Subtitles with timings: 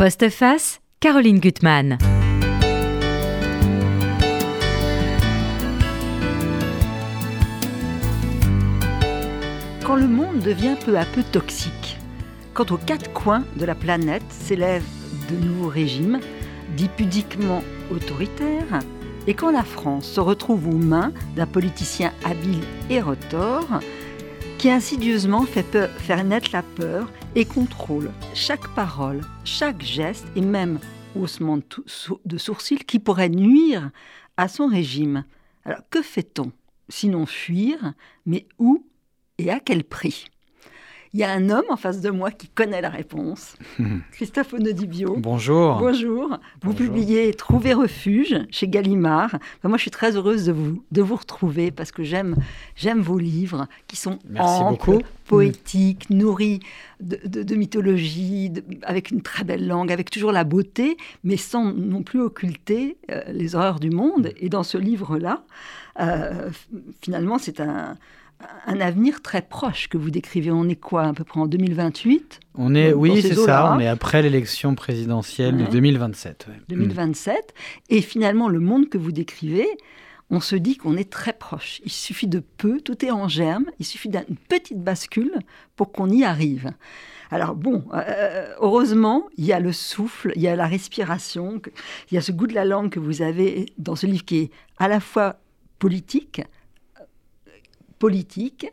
[0.00, 1.98] Postface, Caroline Gutmann.
[9.84, 11.98] Quand le monde devient peu à peu toxique,
[12.54, 14.86] quand aux quatre coins de la planète s'élèvent
[15.32, 16.20] de nouveaux régimes,
[16.76, 18.78] dits pudiquement autoritaires,
[19.26, 23.80] et quand la France se retrouve aux mains d'un politicien habile et retors,
[24.58, 30.80] qui insidieusement fait faire naître la peur et contrôle chaque parole, chaque geste et même
[31.14, 31.58] haussement
[32.24, 33.90] de sourcils qui pourrait nuire
[34.36, 35.24] à son régime.
[35.64, 36.50] Alors que fait-on
[36.88, 37.92] Sinon fuir,
[38.26, 38.84] mais où
[39.38, 40.26] et à quel prix?
[41.12, 43.56] Il y a un homme en face de moi qui connaît la réponse.
[44.12, 45.16] Christophe Onodibio.
[45.18, 45.78] Bonjour.
[45.78, 46.38] Bonjour.
[46.62, 49.36] Vous publiez Trouver refuge chez Gallimard.
[49.64, 52.36] moi, je suis très heureuse de vous, de vous retrouver parce que j'aime,
[52.76, 55.00] j'aime vos livres qui sont Merci beaucoup.
[55.26, 56.60] poétiques, nourris
[57.00, 58.52] de, mythologie,
[58.82, 63.22] avec une très belle langue, avec toujours la beauté, mais sans non plus occulter euh,
[63.28, 64.32] les horreurs du monde.
[64.38, 65.42] Et dans ce livre-là,
[66.00, 66.50] euh,
[67.02, 67.96] finalement, c'est un
[68.66, 70.50] un avenir très proche que vous décrivez.
[70.50, 73.72] On est quoi, à peu près en 2028 On est, oui, c'est ça.
[73.74, 76.48] On est après l'élection présidentielle de 2027.
[76.68, 77.54] 2027.
[77.88, 79.66] Et finalement, le monde que vous décrivez,
[80.30, 81.80] on se dit qu'on est très proche.
[81.84, 83.66] Il suffit de peu, tout est en germe.
[83.78, 85.32] Il suffit d'une petite bascule
[85.74, 86.72] pour qu'on y arrive.
[87.30, 91.60] Alors bon, euh, heureusement, il y a le souffle, il y a la respiration,
[92.10, 94.38] il y a ce goût de la langue que vous avez dans ce livre qui
[94.38, 95.36] est à la fois
[95.78, 96.42] politique,
[97.98, 98.66] politique,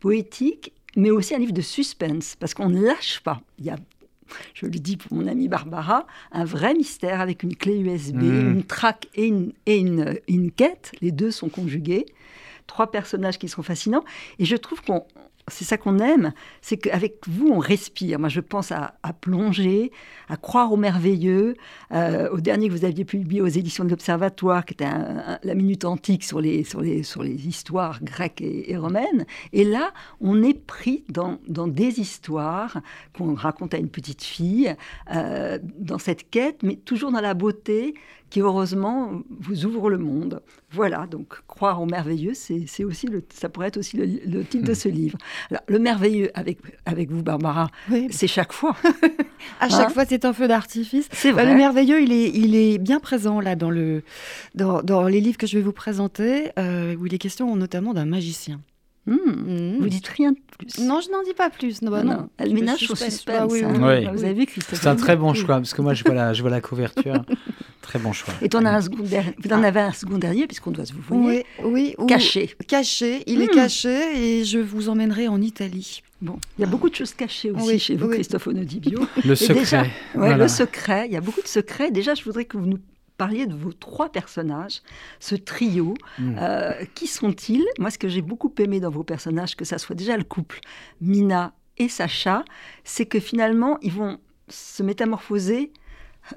[0.00, 3.40] poétique, mais aussi un livre de suspense, parce qu'on ne lâche pas.
[3.58, 3.76] Il y a,
[4.54, 8.52] je le dis pour mon amie Barbara, un vrai mystère avec une clé USB, hmm.
[8.52, 10.92] une traque et, une, et une, une quête.
[11.00, 12.06] Les deux sont conjugués.
[12.66, 14.04] Trois personnages qui sont fascinants.
[14.38, 15.04] Et je trouve qu'on
[15.50, 18.18] c'est ça qu'on aime, c'est qu'avec vous, on respire.
[18.18, 19.90] Moi, je pense à, plonger,
[20.28, 21.54] à croire au merveilleux,
[21.92, 24.88] euh, au dernier que vous aviez publié aux éditions de l'Observatoire, qui était
[25.42, 29.26] la minute antique sur les, sur les, sur les histoires grecques et, romaines.
[29.52, 32.80] Et là, on est pris dans, dans des histoires
[33.16, 34.74] qu'on raconte à une petite fille,
[35.14, 37.94] euh, dans cette quête, mais toujours dans la beauté
[38.30, 40.42] qui heureusement vous ouvre le monde.
[40.70, 44.72] Voilà, donc croire au merveilleux, c'est aussi le, ça pourrait être aussi le, titre de
[44.72, 44.74] hmm.
[44.74, 45.18] ce livre.
[45.50, 47.70] Alors, le merveilleux avec, avec vous, Barbara,
[48.10, 48.76] c'est chaque fois.
[49.60, 51.08] à chaque hein fois, c'est un feu d'artifice.
[51.12, 51.52] C'est bah, vrai.
[51.52, 54.02] le merveilleux, il est, il est bien présent là dans, le,
[54.54, 57.94] dans, dans les livres que je vais vous présenter, euh, où il est question notamment
[57.94, 58.60] d'un magicien.
[59.08, 59.78] Hmm.
[59.80, 60.84] Vous dites rien de plus.
[60.84, 61.80] Non, je n'en dis pas plus.
[61.80, 62.28] Non, bah non.
[62.36, 63.24] Elle ménage suspense.
[63.48, 64.12] oui, hein.
[64.12, 66.34] Vous avez vu, Christophe C'est un très bon choix, parce que moi, je vois la,
[66.34, 67.24] je vois la couverture.
[67.80, 68.34] très bon choix.
[68.42, 71.02] Et en as un second vous en avez un second dernier, puisqu'on doit se vous
[71.02, 71.46] voyez.
[71.62, 72.06] Oui, oui.
[72.06, 72.54] Caché.
[72.66, 73.22] Caché.
[73.26, 73.54] Il est hmm.
[73.54, 76.02] caché et je vous emmènerai en Italie.
[76.20, 79.00] Bon, il y a beaucoup de choses cachées aussi chez vous, Christophe Onodibio.
[79.24, 79.90] Le secret.
[80.14, 81.06] ouais, Le secret.
[81.06, 81.90] Il y a beaucoup de secrets.
[81.90, 82.80] Déjà, je voudrais que vous nous
[83.16, 84.82] parliez de vos trois personnages,
[85.20, 85.94] ce trio.
[86.18, 86.36] Hmm.
[86.38, 87.64] Euh, qui sont-ils?
[87.78, 90.60] Moi, ce que j'ai beaucoup aimé dans vos personnages, que ça soit déjà le couple
[91.00, 92.44] Mina et Sacha,
[92.84, 94.18] c'est que finalement, ils vont
[94.48, 95.72] se métamorphoser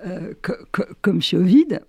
[0.06, 0.34] euh,
[1.02, 1.81] comme chez Ovid,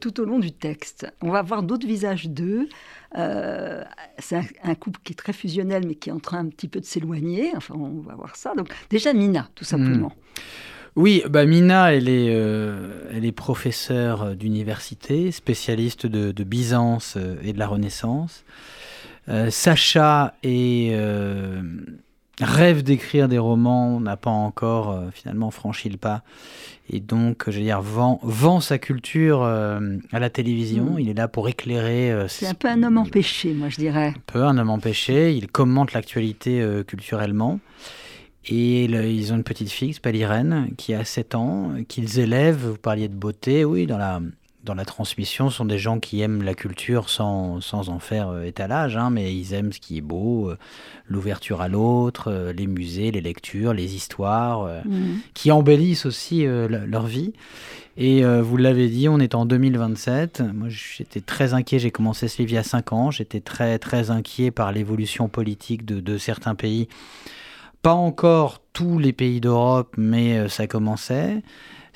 [0.00, 1.06] tout au long du texte.
[1.22, 2.68] On va voir d'autres visages d'eux.
[3.16, 3.82] Euh,
[4.18, 6.80] c'est un, couple qui est très fusionnel, mais qui est en train un petit peu
[6.80, 7.52] de s'éloigner.
[7.56, 8.54] Enfin, on va voir ça.
[8.54, 10.08] Donc, déjà, Mina, tout simplement.
[10.08, 10.40] Hmm.
[10.96, 17.52] Oui, bah Mina, elle est, euh, elle est professeure d'université, spécialiste de, Byzance euh, et
[17.52, 18.44] de la Renaissance.
[19.28, 20.96] Euh, Sacha est,
[22.40, 26.22] rêve d'écrire des romans, n'a pas encore finalement franchi le pas,
[26.90, 30.94] et donc, je veux dire, vend, vend sa culture à la télévision.
[30.94, 31.00] Mm.
[31.00, 32.26] Il est là pour éclairer.
[32.28, 34.14] C'est un peu un homme empêché, moi je dirais.
[34.16, 35.34] Un peu un homme empêché.
[35.34, 37.58] Il commente l'actualité culturellement.
[38.48, 42.68] Et ils ont une petite fille qui s'appelle Irène, qui a 7 ans, qu'ils élèvent.
[42.68, 44.20] Vous parliez de beauté, oui, dans la,
[44.66, 48.42] dans la transmission, sont des gens qui aiment la culture sans, sans en faire euh,
[48.42, 50.58] étalage, hein, mais ils aiment ce qui est beau, euh,
[51.08, 55.20] l'ouverture à l'autre, euh, les musées, les lectures, les histoires, mhm.
[55.32, 57.32] qui embellissent aussi leur vie.
[57.96, 60.42] Et vous l'avez dit, on est en 2027.
[60.52, 61.78] Moi, j'étais très inquiet.
[61.78, 63.10] J'ai commencé ce livre il y a 5 ans.
[63.10, 66.88] J'étais très, très inquiet par l'évolution politique de, de certains pays
[67.82, 71.40] pas encore tous les pays d'Europe, mais ça commençait.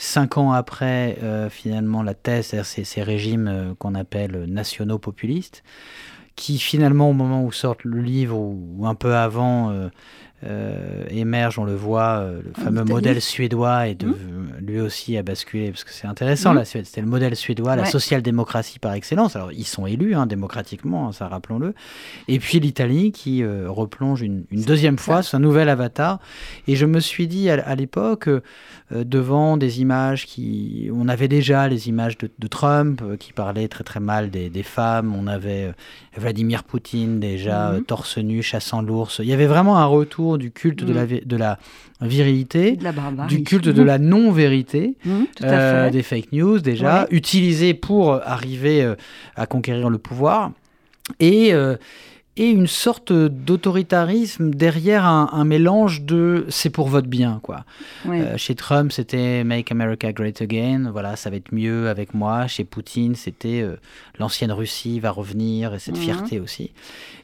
[0.03, 5.63] Cinq ans après, euh, finalement, la thèse, c'est ces régimes euh, qu'on appelle nationaux populistes,
[6.37, 9.91] qui finalement, au moment où sort le livre, ou, un peu avant,
[10.43, 14.53] euh, émerge, on le voit, euh, le fameux modèle suédois et de, mmh.
[14.63, 16.65] lui aussi a basculé, parce que c'est intéressant, mmh.
[16.65, 19.37] c'était le modèle suédois, la social-démocratie par excellence.
[19.37, 21.75] Alors ils sont élus hein, démocratiquement, hein, ça rappelons-le.
[22.27, 26.21] Et puis l'Italie qui euh, replonge une, deuxième fois son nouvel avatar.
[26.67, 28.29] Et je me suis dit à, l'époque,
[28.91, 30.91] devant des images qui...
[30.95, 35.27] On avait déjà les images de, Trump qui parlait très très mal des, femmes, on
[35.27, 35.73] avait
[36.17, 37.85] Vladimir Poutine déjà mmh.
[37.85, 39.21] torse nu, chassant l'ours.
[39.21, 41.21] Il y avait vraiment un retour du culte de, la, mm.
[41.25, 41.59] de la
[42.01, 42.79] virilité,
[43.29, 48.95] du culte de la non-vérité, mm, euh, des fake news déjà, utilisés pour arriver euh,
[49.37, 50.53] à conquérir le pouvoir.
[51.19, 51.77] Et, euh,
[52.37, 57.65] et une sorte d'autoritarisme derrière un, mélange de c'est pour votre bien quoi.
[58.37, 62.47] chez Trump c'était Make America Great Again, voilà ça va être mieux avec moi.
[62.47, 63.67] Chez Poutine c'était
[64.19, 66.03] l'ancienne Russie va revenir et cette mm.
[66.03, 66.71] fierté aussi.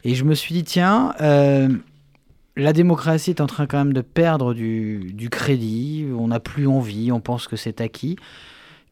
[0.03, 1.15] Et je me suis dit tiens
[2.57, 7.13] la démocratie est en train quand même de perdre du, crédit, on n'a plus envie,
[7.13, 8.17] on pense que c'est acquis.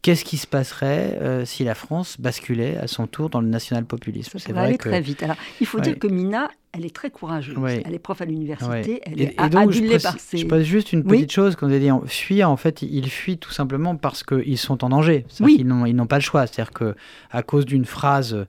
[0.03, 4.39] Qu'est-ce qui se passerait euh, si la France basculait à son tour dans le national-populisme
[4.39, 5.23] Ça va aller très vite.
[5.23, 7.57] Alors, il faut dire que Mina, elle est très courageuse.
[7.87, 9.01] Elle est prof à l'université.
[9.07, 10.37] Elle est et donc, je, par ses...
[10.37, 11.57] je pose juste une petite chose.
[11.57, 14.91] Quand vous avez dit fuir, en fait, ils fuient tout simplement parce qu'ils sont en
[14.91, 15.25] danger.
[15.41, 15.57] Oui.
[15.61, 16.47] Ils n'ont pas le choix.
[16.47, 18.45] C'est-à-dire qu'à cause d'une phrase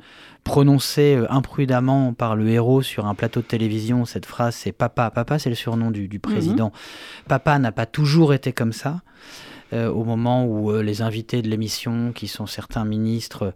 [0.46, 4.06] prononcée euh, imprudemment par le héros sur un plateau de télévision.
[4.06, 5.12] Cette phrase, c'est Papa.
[5.12, 6.20] Papa, c'est le surnom du, mhm.
[6.20, 6.72] président.
[7.28, 9.02] Papa n'a pas toujours été comme ça.
[9.74, 13.54] Euh, au moment où euh, les invités de l'émission, qui sont certains ministres,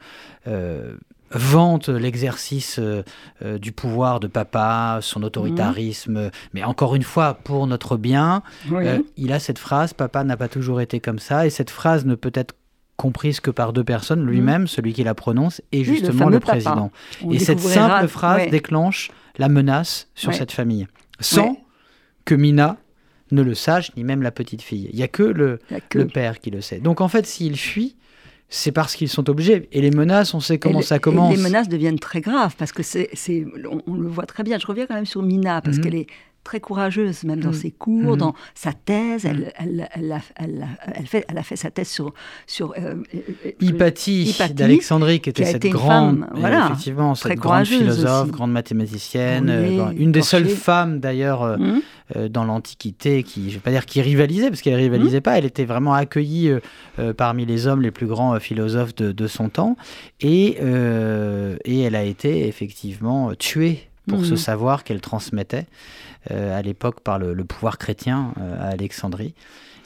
[1.31, 2.79] vantent l'exercice
[3.39, 6.31] du pouvoir de papa, son autoritarisme, mhm.
[6.55, 8.41] mais encore une fois, pour notre bien,
[9.15, 12.15] il a cette phrase, papa n'a pas toujours été comme ça, et cette phrase ne
[12.15, 12.55] peut être
[12.99, 14.67] comprise que par deux personnes, lui-même, mmh.
[14.67, 16.91] celui qui la prononce, et justement le, président.
[17.31, 20.85] et cette simple phrase déclenche la menace sur cette famille,
[21.21, 21.57] sans
[22.25, 22.77] que Mina
[23.31, 24.89] ne le sache, ni même la petite fille.
[24.91, 25.59] Il n'y a que le,
[25.95, 26.79] le père qui le sait.
[26.79, 27.95] Donc en fait, s'il fuit,
[28.49, 29.69] c'est parce qu'ils sont obligés.
[29.71, 31.33] Et les menaces, on sait comment ça commence.
[31.33, 33.07] les menaces deviennent très graves parce que c'est,
[33.87, 34.57] on, le voit très bien.
[34.59, 35.81] Je reviens quand même sur Mina parce mmh.
[35.81, 36.07] qu'elle est
[36.49, 37.61] très courageuse, même dans mm.
[37.61, 38.17] ses cours, mm.
[38.17, 39.23] dans sa thèse.
[39.23, 39.51] Elle, mm.
[39.59, 40.21] elle, elle, a,
[40.95, 42.11] elle, fait, elle a fait sa thèse sur...
[42.47, 48.51] sur euh, euh Hypatie, d'Alexandrie, qui était cette grande, voilà, effectivement, cette grande philosophe, grande
[48.51, 53.71] mathématicienne, euh, une des seules femmes d'ailleurs euh, dans l'Antiquité qui, je ne vais pas
[53.71, 56.51] dire qui rivalisait, parce qu'elle ne rivalisait pas, elle était vraiment accueillie
[57.15, 59.77] parmi les hommes les plus grands philosophes de, de son temps,
[60.19, 60.57] et,
[61.65, 65.67] et elle a été effectivement tuée pour ce savoir qu'elle transmettait.
[66.31, 69.33] Euh, à l'époque par le, pouvoir chrétien euh, à Alexandrie.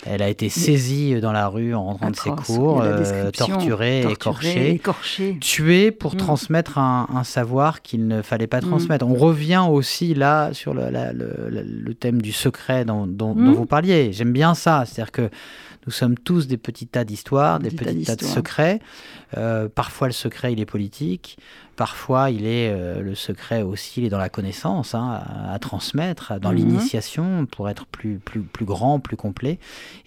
[0.03, 5.37] Elle a été saisie dans la rue en rentrant de ses cours, euh, torturée, écorchée,
[5.39, 6.17] tuée pour mm.
[6.17, 8.67] transmettre un, savoir qu'il ne fallait pas mm.
[8.67, 9.05] transmettre.
[9.07, 13.53] On revient aussi là sur le, thème du secret dont, mm.
[13.53, 14.11] vous parliez.
[14.11, 15.29] J'aime bien ça, c'est-à-dire que
[15.85, 18.79] nous sommes tous des petits tas d'histoires, des petits tas de secrets.
[19.75, 21.37] Parfois le secret il est politique,
[21.75, 26.39] Parfois, il est euh, le secret aussi, il est dans la connaissance hein, à, transmettre,
[26.39, 26.57] dans mhm.
[26.57, 29.57] l'initiation pour être plus, plus, plus grand, plus complet.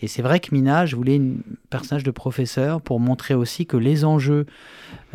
[0.00, 1.32] Et c'est vrai que Mina, je voulais un
[1.68, 4.46] personnage de professeur pour montrer aussi que les enjeux,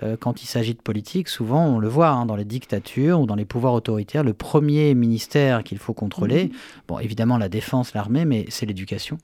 [0.03, 3.25] euh, quand il s'agit de politique, souvent on le voit hein, dans les dictatures ou
[3.25, 6.51] dans les pouvoirs autoritaires, le premier ministère qu'il faut contrôler, mhm.
[6.89, 9.17] bon évidemment la défense, l'armée, mais c'est l'éducation,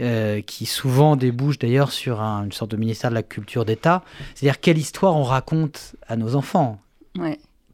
[0.00, 4.02] euh, qui souvent débouche d'ailleurs sur une sorte de ministère de la culture d'État.
[4.34, 6.80] C'est-à-dire quelle histoire on raconte à nos enfants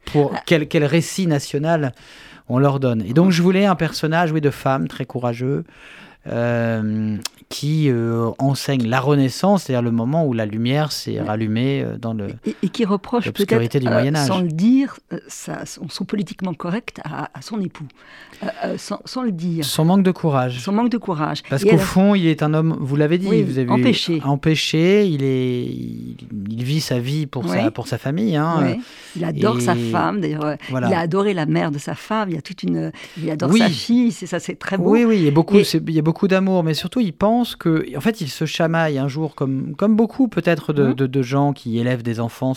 [0.06, 0.42] pour ah.
[0.46, 1.92] quel, quel récit national
[2.48, 3.02] on leur donne.
[3.02, 5.64] Et donc je voulais un personnage, oui, de femme très courageux,
[6.26, 7.16] euh,
[7.49, 12.13] qui euh, enseigne la Renaissance, c'est-à-dire le moment où la lumière s'est rallumée euh, dans
[12.13, 12.29] le
[12.63, 14.98] et, qui reproche peut-être du Moyen Âge, sans le dire,
[15.29, 17.86] son, politiquement correct à, son épout,
[18.77, 19.65] sans, le dire.
[19.65, 20.60] Son manque de courage.
[20.60, 21.43] Son manque de courage.
[21.48, 24.20] Parce qu'au fond, il est un homme, vous l'avez dit, vous avez empêché.
[24.24, 25.06] empêché.
[25.06, 28.36] Il est, il, vit sa vie pour sa pour sa famille.
[28.36, 28.77] Hein,
[29.17, 30.20] Il adore sa femme.
[30.20, 32.31] D'ailleurs, il a adoré la mère de sa femme.
[32.31, 34.13] Il y a toute une, il adore sa fille.
[34.13, 34.91] C'est ça, c'est très beau.
[34.91, 37.33] Oui, oui, il y a beaucoup, il y a beaucoup d'amour, mais surtout il pense
[37.58, 40.94] que, en fait, il se chamaille un jour, comme, comme beaucoup peut-être de, mmh.
[40.94, 42.55] de, gens qui élèvent des enfants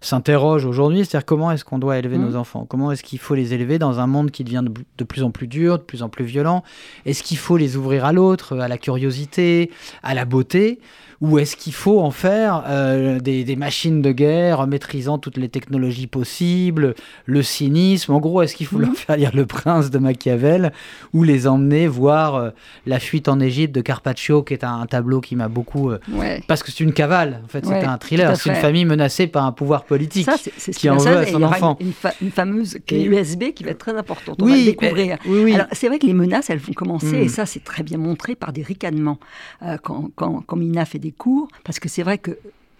[0.00, 2.30] s'interrogent aujourd'hui, c'est-à-dire comment est-ce qu'on doit élever mmh.
[2.30, 2.66] nos enfants?
[2.68, 5.30] Comment est-ce qu'il faut les élever dans un monde qui devient de, de, plus en
[5.30, 6.62] plus dur, de plus en plus violent?
[7.06, 9.70] Est-ce qu'il faut les ouvrir à l'autre, à la curiosité,
[10.02, 10.78] à la beauté?
[11.20, 16.06] Ou est-ce qu'il faut en faire euh, des, machines de guerre maîtrisant toutes les technologies
[16.06, 16.94] possibles,
[17.26, 18.12] le cynisme?
[18.12, 18.96] En gros, est-ce qu'il faut leur mhm.
[18.96, 20.72] faire lire Le Prince de Machiavel
[21.12, 22.50] ou les emmener voir euh,
[22.86, 25.90] La fuite en Égypte de Carpaccio, qui est un, tableau qui m'a beaucoup...
[25.90, 25.98] Euh,
[26.46, 28.36] parce que c'est une cavale, en fait, c'est un thriller.
[28.36, 31.76] C'est une famille menacée par un pouvoir politique c'est qui en veut à son enfant.
[31.80, 34.40] Une, une, fameuse clé USB qui va être très importante.
[34.40, 35.18] On oui, va le découvrir.
[35.26, 37.28] oui, Alors, c'est vrai que les menaces, elles vont commencer, et hmm.
[37.28, 39.18] ça, c'est très bien montré par des ricanements
[39.62, 42.38] euh, quand, quand, quand Mina fait des cours, parce que c'est vrai que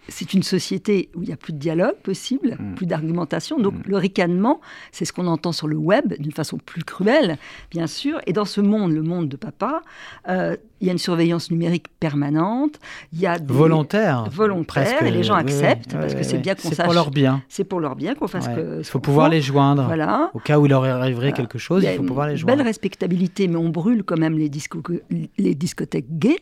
[0.09, 2.75] c'est une société où il n'y a plus de dialogue possible, mm.
[2.75, 3.59] plus d'argumentation.
[3.59, 3.81] Donc mm.
[3.85, 4.61] le ricanement,
[4.91, 7.37] c'est ce qu'on entend sur le web d'une façon plus cruelle,
[7.71, 8.19] bien sûr.
[8.25, 9.81] Et dans ce monde, le monde de papa,
[10.27, 12.79] euh, il y a une surveillance numérique permanente.
[13.13, 16.69] Il y a des volontaire, volontaire, et les gens acceptent parce que c'est bien qu'on
[16.69, 16.77] sache.
[16.77, 17.43] C'est pour leur bien.
[17.49, 18.79] C'est pour leur bien qu'on fasse que.
[18.79, 19.85] Il faut pouvoir les joindre.
[19.85, 20.31] Voilà.
[20.33, 22.57] Au cas où il leur arriverait quelque chose, il, faut pouvoir les joindre.
[22.57, 24.49] Belle respectabilité, mais on brûle quand même les,
[25.37, 26.39] les discothèques gays.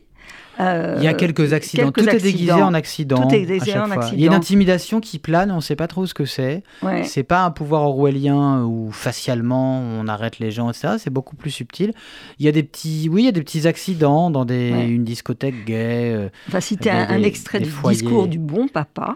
[0.60, 1.92] Euh, il y a quelques accidents.
[1.92, 3.28] tout est déguisé en accident.
[3.28, 4.16] Tout est déguisé en accident.
[4.18, 6.64] Il y a une intimidation qui plane, on ne sait pas trop ce que c'est.
[6.82, 7.04] Ouais.
[7.04, 10.96] C'est pas un pouvoir orwellien où facialement on arrête les gens, etc.
[10.98, 11.94] C'est beaucoup plus subtil.
[12.40, 15.04] Il y a des petits, oui, il y a des petits accidents dans des, une
[15.04, 16.14] discothèque gay.
[16.14, 19.16] Euh, va citer un, extrait du discours du bon papa.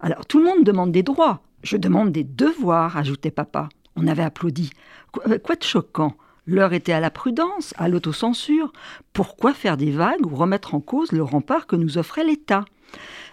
[0.00, 1.40] Alors tout le monde demande des droits.
[1.62, 3.68] Je demande des devoirs, ajoutait papa.
[3.96, 4.70] On avait applaudi.
[5.12, 6.14] quoi de choquant?
[6.46, 8.72] L'heure était à la prudence, à l'autocensure.
[9.12, 12.64] Pourquoi faire des vagues ou remettre en cause le rempart que nous offrait l'État?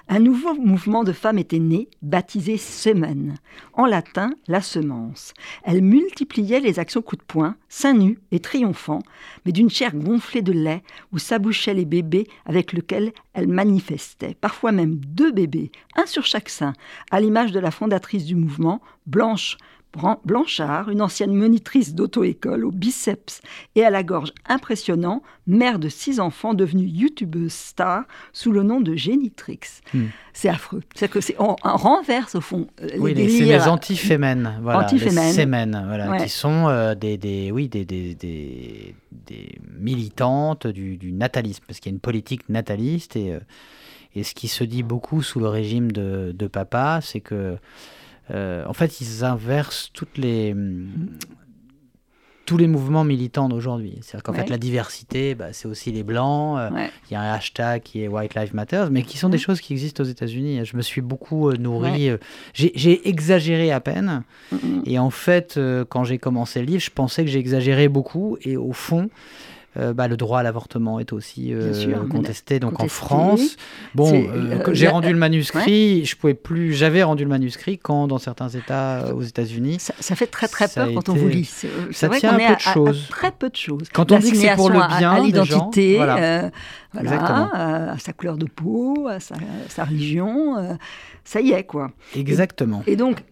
[0.09, 3.35] Un nouveau mouvement de femmes était né, baptisé Semen,
[3.73, 5.33] en latin la semence.
[5.63, 9.03] Elles multipliaient les actions coup de poing, seins nus et triomphants,
[9.45, 14.73] mais d'une chair gonflée de lait où s'abouchaient les bébés avec lesquels elles manifestaient, parfois
[14.73, 16.73] même deux bébés, un sur chaque sein,
[17.11, 19.57] à l'image de la fondatrice du mouvement, Blanche
[20.25, 23.41] Blanchard, une ancienne monitrice d'auto-école au biceps
[23.75, 28.81] et à la gorge impressionnant, mère de six enfants, devenue youtubeuse star sous le nom
[28.81, 29.59] de Génitrix.
[29.93, 30.05] Hmm.
[30.33, 30.81] C'est affreux.
[30.95, 34.87] C'est que c'est on, renverse au fond euh, oui, les C'est les anti-fémènes, voilà,
[35.87, 38.95] voilà, qui sont euh, des, des, oui, des, des, des,
[39.77, 43.39] militantes du, du, natalisme, parce qu'il y a une politique nataliste et, euh,
[44.15, 47.57] et ce qui se dit beaucoup sous le régime de, de papa, c'est que
[48.31, 50.55] euh, en fait, ils inversent toutes les,
[52.45, 53.99] tous les mouvements militants d'aujourd'hui.
[54.01, 56.57] C'est-à-dire qu'en fait, la diversité, bah, c'est aussi les blancs.
[56.57, 59.37] Euh, il y a un hashtag qui est White Lives Matter, mais qui sont des
[59.37, 60.63] choses qui existent aux États-Unis.
[60.63, 62.11] Je me suis beaucoup euh, nourri.
[62.53, 64.23] j'ai exagéré à peine.
[64.85, 68.37] Et en fait, quand j'ai commencé le livre, je pensais que j'exagérais beaucoup.
[68.41, 69.09] Et au fond,
[69.75, 71.73] euh, bah, le droit à l'avortement est aussi euh,
[72.07, 72.59] contesté.
[72.59, 73.57] Donc en France,
[73.95, 76.05] bon, euh, j'ai rendu le manuscrit.
[76.05, 76.73] Je pouvais plus.
[76.73, 80.89] J'avais rendu le manuscrit quand, dans certains États aux États-Unis, ça, fait très très peur
[80.93, 81.51] quand on vous lit.
[81.91, 83.07] Ça vrai tient un peu de choses.
[83.09, 83.87] très peu de choses.
[83.91, 86.51] Quand on dit que c'est pour le bien, à, l'identité, voilà.
[86.93, 89.35] à sa couleur de peau, à sa,
[89.69, 90.77] sa religion,
[91.23, 91.91] ça y est quoi.
[92.15, 92.83] Exactement.
[92.85, 93.23] et donc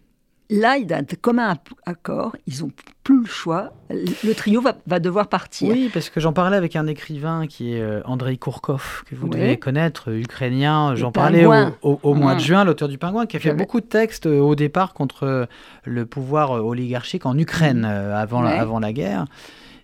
[0.50, 1.56] Là, il a commun
[1.86, 2.70] accord, ils n'ont
[3.04, 3.72] plus le choix.
[3.90, 5.70] Le trio va, devoir partir.
[5.70, 9.28] Oui, parce que j'en parlais avec un écrivain qui est euh, Andrei Kourkov, que vous
[9.28, 10.94] devez connaître, euh, ukrainien.
[10.94, 14.26] J'en parlais au, mois de juin, l'auteur du Pingouin, qui a fait beaucoup de textes
[14.26, 15.48] euh, au départ contre
[15.84, 19.24] le pouvoir oligarchique en Ukraine avant, la, avant la guerre.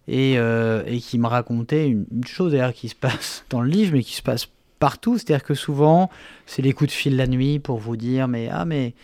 [0.06, 0.38] Et,
[1.00, 4.14] qui me racontait une, une chose d'ailleurs qui se passe dans le livre, mais qui
[4.14, 4.48] se passe
[4.78, 5.18] partout.
[5.18, 6.10] C'est-à-dire que souvent,
[6.46, 8.94] c'est les coups de fil la nuit pour vous dire mais ah mais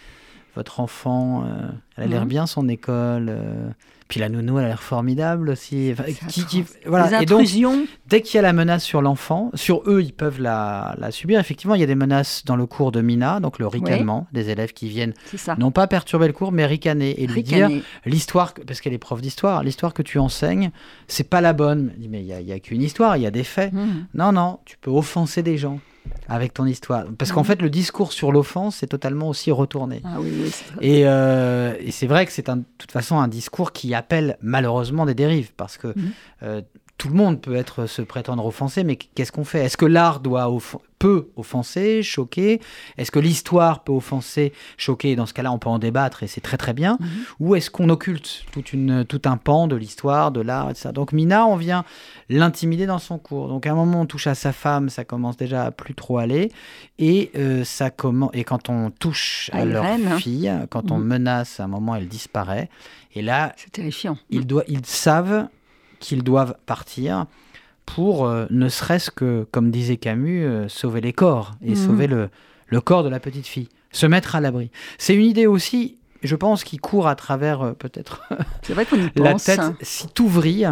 [0.54, 3.28] votre enfant, euh, elle a l'air bien son école.
[3.28, 3.68] Euh,
[4.08, 5.94] puis la nounou, elle a l'air formidable aussi.
[6.86, 7.22] voilà.
[7.22, 7.48] Et donc,
[8.06, 11.40] dès qu'il y a la menace sur l'enfant, sur eux, ils peuvent la, subir.
[11.40, 14.50] Effectivement, il y a des menaces dans le cours de Mina, donc le ricanement, des
[14.50, 15.14] élèves qui viennent
[15.58, 17.70] non pas perturber le cours, mais ricaner et lui dire
[18.04, 20.70] l'histoire, parce qu'elle est prof d'histoire, l'histoire que tu enseignes,
[21.08, 21.92] c'est pas la bonne.
[22.08, 23.72] Mais il n'y a, qu'une histoire, il y a des faits.
[23.72, 24.06] Mmh.
[24.14, 25.80] Non, non, tu peux offenser des gens
[26.28, 27.04] avec ton histoire.
[27.18, 27.46] Parce qu'en mhm.
[27.46, 30.02] fait, le discours sur l'offense est totalement aussi retourné.
[30.04, 30.50] Ah oui,
[30.82, 35.14] euh, et, c'est vrai que c'est de toute façon un discours qui appelle malheureusement des
[35.14, 35.52] dérives.
[35.56, 36.12] Parce que mhm.
[36.42, 36.62] euh,
[36.98, 39.64] tout le monde peut être se prétendre offensé, mais qu'est-ce qu'on fait?
[39.64, 40.48] Est-ce que l'art doit
[41.00, 42.60] peut offenser, choquer?
[42.96, 45.16] Est-ce que l'histoire peut offenser, choquer?
[45.16, 46.96] Dans ce cas-là, on peut en débattre et c'est très très bien.
[47.00, 47.08] Mhm.
[47.40, 50.90] Ou est-ce qu'on occulte toute une, tout un pan de l'histoire, de l'art, etc.
[50.94, 51.84] Donc Mina, on vient
[52.28, 53.48] l'intimider dans son cours.
[53.48, 56.18] Donc à un moment, on touche à sa femme, ça commence déjà à plus trop
[56.18, 56.52] aller.
[56.98, 60.16] Et, euh, ça commence, et quand on touche à, leur hein.
[60.18, 61.06] fille, quand on mhm.
[61.06, 62.70] menace, à un moment, elle disparaît.
[63.14, 64.16] Et là, c'est terrifiant.
[64.30, 65.48] Ils, doivent, ils savent
[66.04, 67.26] qu'ils doivent partir
[67.86, 71.76] pour, euh, ne serait-ce que, comme disait Camus, euh, sauver les corps et mhm.
[71.76, 72.28] sauver le,
[72.66, 74.70] le, corps de la petite fille, se mettre à l'abri.
[74.98, 78.22] C'est une idée aussi, je pense, qui court à travers euh, peut-être
[79.16, 79.60] la tête.
[79.80, 80.70] Si tout vrille,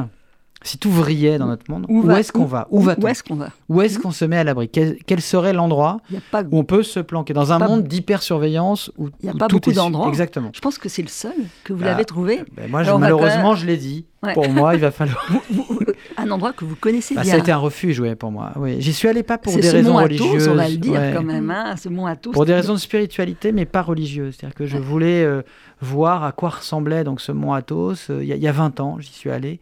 [0.65, 2.67] si tout vrillait dans notre monde, où, est-ce qu'on va?
[2.71, 3.05] Où va-t-on?
[3.05, 3.51] Où est-ce qu'on va?
[3.69, 4.69] Où est-ce qu'on se met à l'abri?
[4.69, 7.33] Quel, serait l'endroit où on peut se planquer?
[7.33, 10.09] Dans un monde d'hypersurveillance où il n'y a pas beaucoup d'endroits.
[10.09, 10.51] Exactement.
[10.53, 12.43] Je pense que c'est le seul que vous bah, l'avez trouvé.
[12.57, 14.07] Ben moi, malheureusement, je l'ai dit.
[14.35, 15.27] Pour moi, il va falloir.
[16.17, 17.33] un endroit que vous connaissez bah, bien.
[17.33, 18.53] Ça a été un refuge, oui, pour moi.
[18.57, 18.77] Oui.
[18.81, 20.49] J'y suis allé pas pour des raisons religieuses.
[20.49, 22.33] on va le dire quand même, hein, ce mont Athos.
[22.33, 24.37] Pour des raisons de spiritualité, mais pas religieuses.
[24.39, 25.43] C'est-à-dire que je voulais euh,
[25.81, 27.95] voir à quoi ressemblait donc ce mont Athos.
[28.11, 29.61] Euh, il y, a 20 ans, j'y suis allé,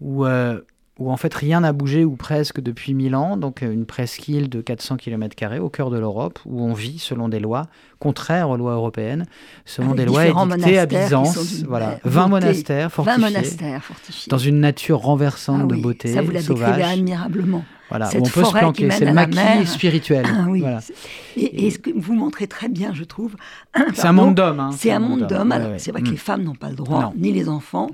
[0.00, 0.60] où euh,
[0.98, 4.48] où en fait rien n'a bougé ou presque depuis 1000 ans, donc euh, une presqu'île
[4.48, 7.66] de 400 km au cœur de l'Europe, où on vit selon des lois
[7.98, 9.26] contraires aux lois européennes,
[9.64, 11.64] selon des lois édictées à Byzance.
[11.66, 16.22] Voilà, 20 monastères fortifiés, 20 monastères fortifiés, dans une nature renversante ah de beauté ça
[16.22, 16.80] vous la sauvage.
[16.80, 17.64] admirablement.
[17.88, 20.26] Voilà, où on peut se planquer, c'est le maquis spirituel.
[20.28, 20.64] Ah, oui.
[21.36, 23.36] et, ce que vous montrez très bien, je trouve.
[23.94, 24.60] C'est un monde d'hommes.
[24.60, 24.70] Hein.
[24.76, 25.54] C'est un monde d'hommes.
[25.78, 26.18] C'est vrai que les mm.
[26.18, 27.90] femmes n'ont pas le droit, ni les enfants.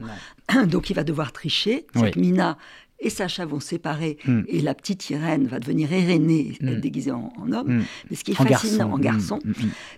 [0.67, 1.87] Donc il va devoir tricher.
[1.95, 2.57] Cette Mina
[3.01, 4.43] et Sacha vont se séparer hmm.
[4.47, 6.81] et la petite Irène va devenir Irénée, hmm.
[6.81, 7.83] déguisée en, homme.
[8.11, 9.39] Mais ce qui est fascinant en garçon,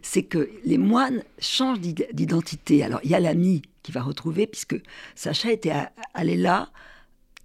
[0.03, 2.85] c'est que les moines changent d'identité.
[2.85, 4.81] Alors il y a l'ami qui va retrouver, puisque
[5.17, 5.73] Sacha était
[6.15, 6.69] allé là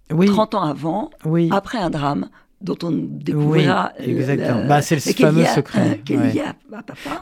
[0.08, 1.10] 30 ans avant,
[1.50, 2.28] après un drame
[2.60, 3.92] dont on découvrira.
[4.00, 4.64] Oui, exactement.
[4.66, 6.00] Bah, c'est le fameux secret.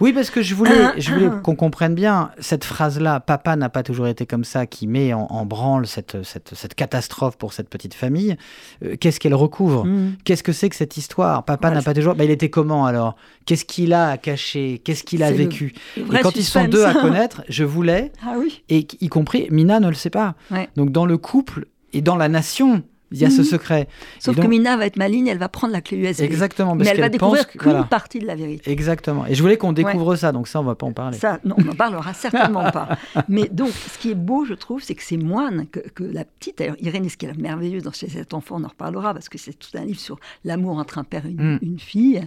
[0.01, 3.21] Oui, parce que je voulais, je voulais qu'on comprenne bien cette phrase-là.
[3.21, 7.37] Papa n'a pas toujours été comme ça, qui met en, branle cette, cette, cette, catastrophe
[7.37, 8.37] pour cette petite famille.
[8.83, 9.85] Euh, qu'est-ce qu'elle recouvre?
[9.85, 10.17] Mm.
[10.25, 11.45] Qu'est-ce que c'est que cette histoire?
[11.45, 12.15] Papa n'a pas toujours.
[12.15, 13.17] Bah, il était comment alors?
[13.45, 14.81] Qu'est-ce qu'il a à cacher?
[14.85, 15.75] Qu'est-ce qu'il a vécu?
[15.97, 18.63] Et quand ils sont deux à connaître, je voulais, ah, oui.
[18.69, 20.35] et y compris Mina ne le sait pas.
[20.77, 21.67] Donc dans le couple
[21.97, 23.45] et dans la nation, il y a ce mhm.
[23.45, 23.89] secret.
[24.19, 26.23] Sauf que Mina va être maligne, elle va prendre la clé USB.
[26.23, 26.75] Exactement.
[26.75, 28.71] mais elle va découvrir qu'une partie de la vérité.
[28.71, 29.27] Exactement.
[29.27, 31.17] Et je voulais qu'on découvre ça, donc ça, on va pas en parler.
[31.17, 32.99] Ça, non, on n'en parlera certainement pas.
[33.29, 36.59] Mais donc, ce qui est beau, je trouve, c'est que ces moines, que, la petite,
[36.59, 39.55] d'ailleurs, Irène, ce qui est merveilleux dans cet enfant, on en reparlera, parce que c'est
[39.55, 41.79] tout un livre sur l'amour entre un père et une, mm.
[41.79, 42.27] fille.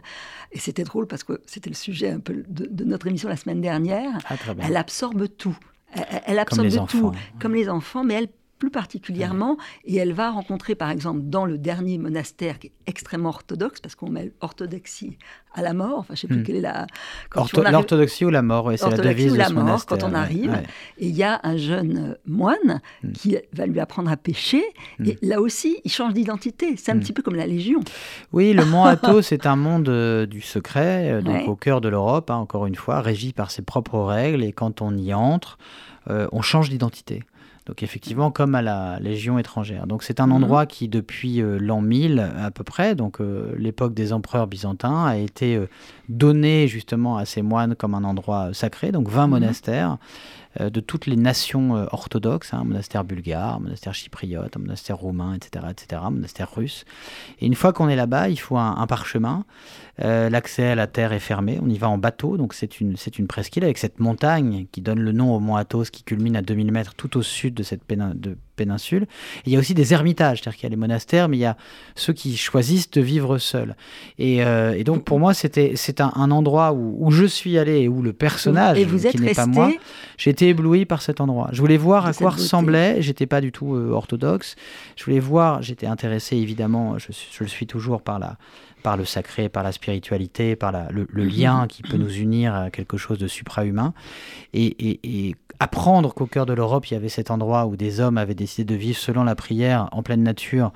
[0.54, 3.62] Et c'était drôle parce que c'était le sujet un peu de, notre émission la semaine
[3.62, 4.12] dernière.
[4.30, 5.58] Ah, elle absorbe tout.
[6.26, 8.28] Elle, absorbe tout, comme les enfants, mais elle
[8.60, 13.30] plus particulièrement, et elle va rencontrer par exemple dans le dernier monastère qui est extrêmement
[13.30, 15.18] orthodoxe, parce qu'on met l'orthodoxie
[15.54, 16.44] à la mort, enfin je ne sais plus hmm.
[16.44, 16.88] quelle est la...
[17.72, 20.62] L'orthodoxie ou la mort, c'est la devise ou la mort quand on arrive,
[20.98, 23.12] et il y a un jeune moine hmm.
[23.14, 24.64] qui va lui apprendre à pêcher,
[25.00, 25.06] hmm.
[25.06, 27.80] et là aussi il change d'identité, c'est un petit peu comme la Légion.
[28.34, 31.88] Oui, le mont Athos c'est un monde euh, du secret, euh, donc au cœur de
[31.90, 35.58] l'Europe, hein, encore une fois, régi par ses propres règles, et quand on y entre,
[36.10, 37.24] euh, on change d'identité.
[37.70, 39.86] Donc effectivement, comme à la Légion étrangère.
[39.86, 40.34] Donc c'est un mhm.
[40.34, 45.06] endroit qui, depuis euh, l'an 1000 à peu près, donc euh, l'époque des empereurs byzantins,
[45.06, 45.70] a été euh,
[46.10, 49.30] donné justement à ces moines comme un endroit sacré, donc 20 mhm.
[49.30, 49.98] monastères.
[50.60, 54.98] Euh, de toutes les nations euh, orthodoxes, hein, monastère bulgare, un monastère chypriote, un monastère
[54.98, 56.86] roumain, etc., etc., monastère russe.
[57.40, 59.46] Et une fois qu'on est là-bas, il faut un, parchemin.
[60.02, 61.60] Euh, l'accès à la terre est fermé.
[61.62, 65.00] On y va en bateau, donc c'est une, une presqu'île avec cette montagne qui donne
[65.00, 67.88] le nom au mont Athos, qui culmine à 2000 mètres tout au sud de cette
[67.88, 69.08] de péninsule.
[69.46, 71.46] il y a aussi des ermitages, c'est-à-dire qu'il y a les monastères, mais il y
[71.46, 71.58] a
[71.96, 73.76] ceux qui choisissent de vivre seuls.
[74.18, 74.44] Et,
[74.84, 78.78] donc pour moi, c'était c'est un, endroit où, je suis allé et où le personnage,
[78.78, 79.72] qui n'est pas moi,
[80.18, 81.50] j'ai été ébloui par cet endroit.
[81.54, 83.02] Je voulais voir à quoi ressemblait.
[83.02, 84.56] J'étais pas du tout euh, orthodoxe.
[84.96, 85.62] Je voulais voir.
[85.62, 86.98] J'étais intéressé évidemment.
[87.00, 88.38] Je, je, le suis toujours par la
[88.84, 91.28] par le sacré, par la spiritualité, par le, mhm.
[91.28, 93.94] lien qui peut nous unir à quelque chose de suprahumain.
[94.54, 98.18] Et, et, apprendre qu'au cœur de l'Europe, il y avait cet endroit où des hommes
[98.18, 100.72] avaient décidé de vivre selon la prière, en pleine nature,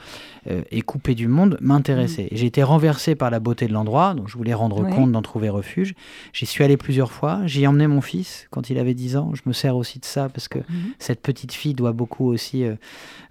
[0.51, 2.23] euh, et coupés du monde, m'intéressait.
[2.23, 2.37] Mhm.
[2.37, 5.49] J'ai été renversé par la beauté de l'endroit, donc je voulais rendre compte d'en trouver
[5.49, 5.95] refuge.
[6.33, 7.39] J'y suis allé plusieurs fois.
[7.45, 9.31] J'y ai emmené mon fils quand il avait 10 ans.
[9.33, 10.93] Je me sers aussi de ça parce que mhm.
[10.99, 12.75] cette petite fille doit beaucoup aussi euh,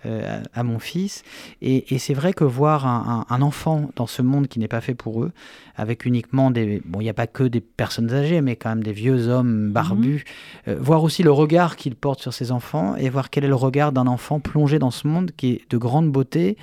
[0.05, 1.23] euh, à mon fils.
[1.61, 4.95] Et, c'est vrai que voir un, un enfant dans ce monde qui n'est pas fait
[4.95, 5.33] pour eux,
[5.77, 6.83] avec uniquement des...
[6.85, 9.71] Bon, il n'y a pas que des personnes âgées, mais quand même des vieux hommes
[9.71, 10.25] barbus.
[10.67, 10.73] Mhm.
[10.73, 13.55] Euh, voir aussi le regard qu'ils portent sur ces enfants et voir quel est le
[13.55, 16.57] regard d'un enfant plongé dans ce monde qui est de grande beauté,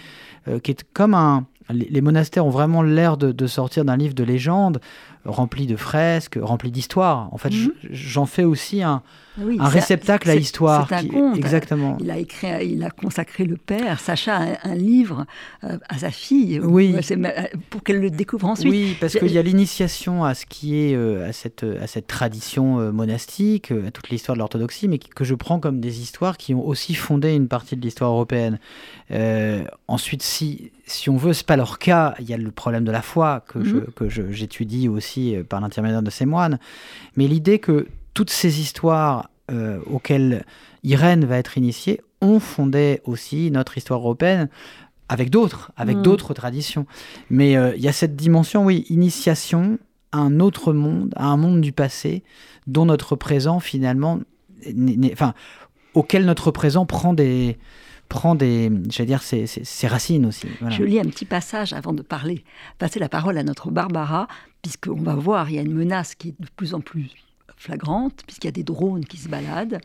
[0.47, 1.45] euh, qui est comme un...
[1.69, 4.79] Les, monastères ont vraiment l'air de, sortir d'un livre de légende,
[5.25, 7.29] rempli de fresques, rempli d'histoires.
[7.31, 7.71] En fait, mhm.
[7.91, 9.03] j'en fais aussi un,
[9.37, 10.87] un réceptacle à histoire.
[10.89, 11.37] C'est un conte.
[11.37, 11.97] Exactement.
[11.99, 15.25] Il a écrit, il a consacré le père, Sacha, un, un livre
[15.63, 16.59] euh, à sa fille.
[16.59, 16.95] Oui.
[17.69, 18.71] Pour qu'elle le découvre ensuite.
[18.71, 22.07] Oui, parce qu'il y a l'initiation à ce qui est euh, à cette à cette
[22.07, 26.37] tradition euh, monastique, à toute l'histoire de l'orthodoxie, mais que je prends comme des histoires
[26.37, 28.59] qui ont aussi fondé une partie de l'histoire européenne.
[29.87, 32.15] ensuite, si si on veut, c'est pas leur cas.
[32.19, 34.31] Il y a le problème de la foi que je mhm.
[34.31, 36.59] j'étudie aussi par l'intermédiaire de ces moines,
[37.15, 40.45] mais l'idée que toutes ces histoires euh, auxquelles
[40.83, 44.49] Irène va être initiée on fondait aussi notre histoire européenne
[45.07, 46.01] avec d'autres, avec mm.
[46.03, 46.85] d'autres traditions.
[47.29, 49.79] Mais euh, il y a cette dimension, oui, initiation
[50.11, 52.23] à un autre monde, à un monde du passé,
[52.67, 54.19] dont notre présent finalement,
[55.11, 55.33] enfin,
[55.93, 57.57] auquel notre présent prend des,
[58.09, 60.47] prend des, dire, ses, racines aussi.
[60.69, 62.43] Je lis un petit passage avant de parler,
[62.79, 64.27] passer la parole à notre Barbara,
[64.61, 67.11] puisqu'on va voir, il y a une menace qui est de plus en plus
[67.55, 69.79] flagrante, puisqu'il y a des drones qui se baladent.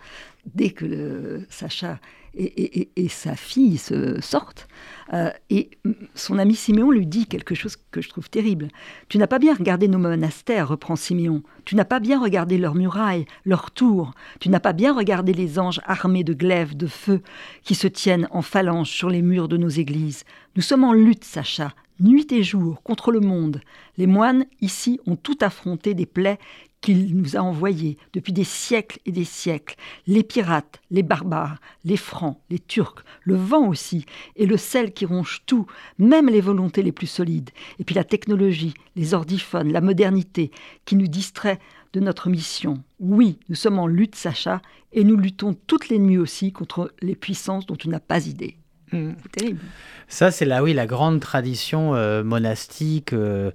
[0.55, 1.99] Dès que le, Sacha
[2.37, 4.69] et, sa fille se sortent.
[5.13, 5.71] Euh, et
[6.15, 8.69] son ami Siméon lui dit quelque chose que je trouve terrible.
[9.09, 11.43] Tu n'as pas bien regardé nos monastères, reprend Siméon.
[11.65, 14.13] Tu n'as pas bien regardé leurs murailles, leurs tours.
[14.41, 17.21] Tu n'as pas bien regardé les anges armés de glaives, de feu,
[17.63, 20.25] qui se tiennent en phalange sur les murs de nos églises.
[20.57, 23.61] Nous sommes en lutte, Sacha, nuit et jour, contre le monde.
[23.97, 26.39] Les moines, ici, ont tout affronté des plaies
[26.85, 29.75] qu'il nous a envoyés depuis des siècles et des siècles,
[30.07, 34.05] les pirates, les barbares, les francs, les turcs, le vent aussi,
[34.37, 35.67] et le sel qui ronge tout,
[35.99, 40.51] même les volontés les plus solides, et puis la technologie, les ordiphones, la modernité,
[40.85, 41.59] qui nous distrait
[41.95, 42.85] de notre mission.
[43.01, 44.61] Oui, nous sommes en lutte, Sacha,
[44.93, 48.59] et nous luttons toutes les nuits aussi contre les puissances dont tu n'as pas idée.
[48.95, 49.15] Mm.
[49.23, 49.61] C'est terrible.
[50.09, 53.51] Ça, c'est là, oui, la grande tradition euh, monastique, euh,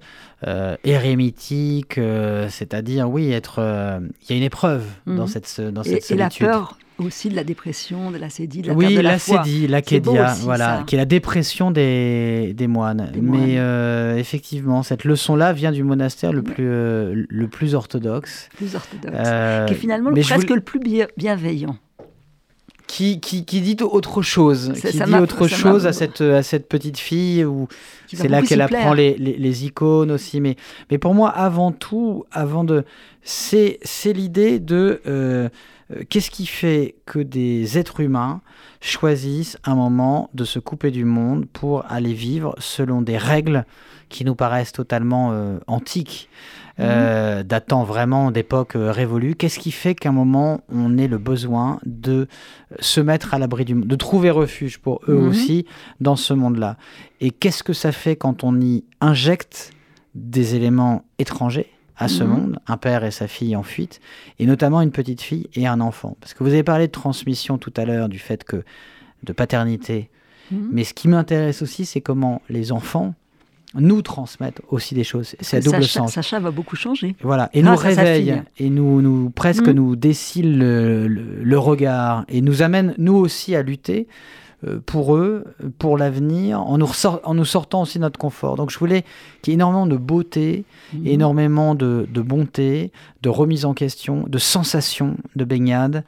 [0.46, 1.98] euh, érémitique,
[2.48, 3.60] c'est-à-dire, oui, être.
[4.22, 5.28] Il y a une épreuve dans mm.
[5.28, 6.42] cette, dans cette solitude.
[6.42, 9.12] Et la peur aussi de la dépression, de la sédie, de la oui, de la,
[9.12, 9.80] la sédie, la
[10.42, 13.10] voilà, qui est la dépression des, des moines.
[13.18, 13.54] Mais
[14.18, 18.50] effectivement, cette leçon-là vient du monastère le plus, le plus orthodoxe.
[18.54, 19.16] Plus orthodoxe.
[19.66, 20.80] qui est finalement presque le plus
[21.16, 21.78] bienveillant
[22.90, 26.98] qui, qui, qui, dit autre chose, qui dit autre chose à cette, à cette petite
[26.98, 27.68] fille, où
[28.12, 30.40] c'est là qu'elle apprend les, les, les, icônes aussi.
[30.40, 30.56] Mais,
[30.90, 32.84] mais pour moi, avant tout, avant de,
[33.22, 35.48] c'est l'idée de euh,
[36.08, 38.40] qu'est-ce qui fait que des êtres humains
[38.80, 43.64] choisissent un moment de se couper du monde pour aller vivre selon des règles
[44.08, 46.28] qui nous paraissent totalement euh, antiques.
[46.78, 49.34] Euh, datant vraiment d'époques euh, révolues?
[49.34, 52.26] Qu'est-ce qui fait qu'à un moment, on ait le besoin de
[52.78, 55.28] se mettre à l'abri du monde, de trouver refuge pour eux mhm.
[55.28, 55.66] aussi
[56.00, 56.78] dans ce monde-là?
[57.20, 59.72] Et qu'est-ce que ça fait quand on y injecte
[60.14, 61.70] des éléments étrangers?
[62.00, 62.30] À ce mhm.
[62.30, 64.00] monde, un père et sa fille en fuite,
[64.38, 66.16] et notamment une petite fille et un enfant.
[66.20, 68.64] Parce que vous avez parlé de transmission tout à l'heure, du fait que
[69.22, 70.08] de paternité,
[70.50, 70.70] mhm.
[70.72, 73.14] mais ce qui m'intéresse aussi, c'est comment les enfants
[73.74, 75.36] nous transmettent aussi des choses.
[75.40, 76.12] C'est à double sens.
[76.12, 77.14] Sacha va beaucoup changer.
[77.22, 79.72] Voilà, et nous réveille, et nous, nous presque mm.
[79.72, 84.08] nous décile le, regard, et nous amène nous aussi à lutter
[84.86, 85.44] pour eux,
[85.78, 86.90] pour l'avenir, en, nous
[87.24, 88.56] en nous sortant aussi de notre confort.
[88.56, 89.04] Donc je voulais
[89.42, 91.06] qu'il y ait énormément de beauté, mhm.
[91.06, 92.92] énormément de, bonté,
[93.22, 96.04] de remise en question, de sensations de baignade,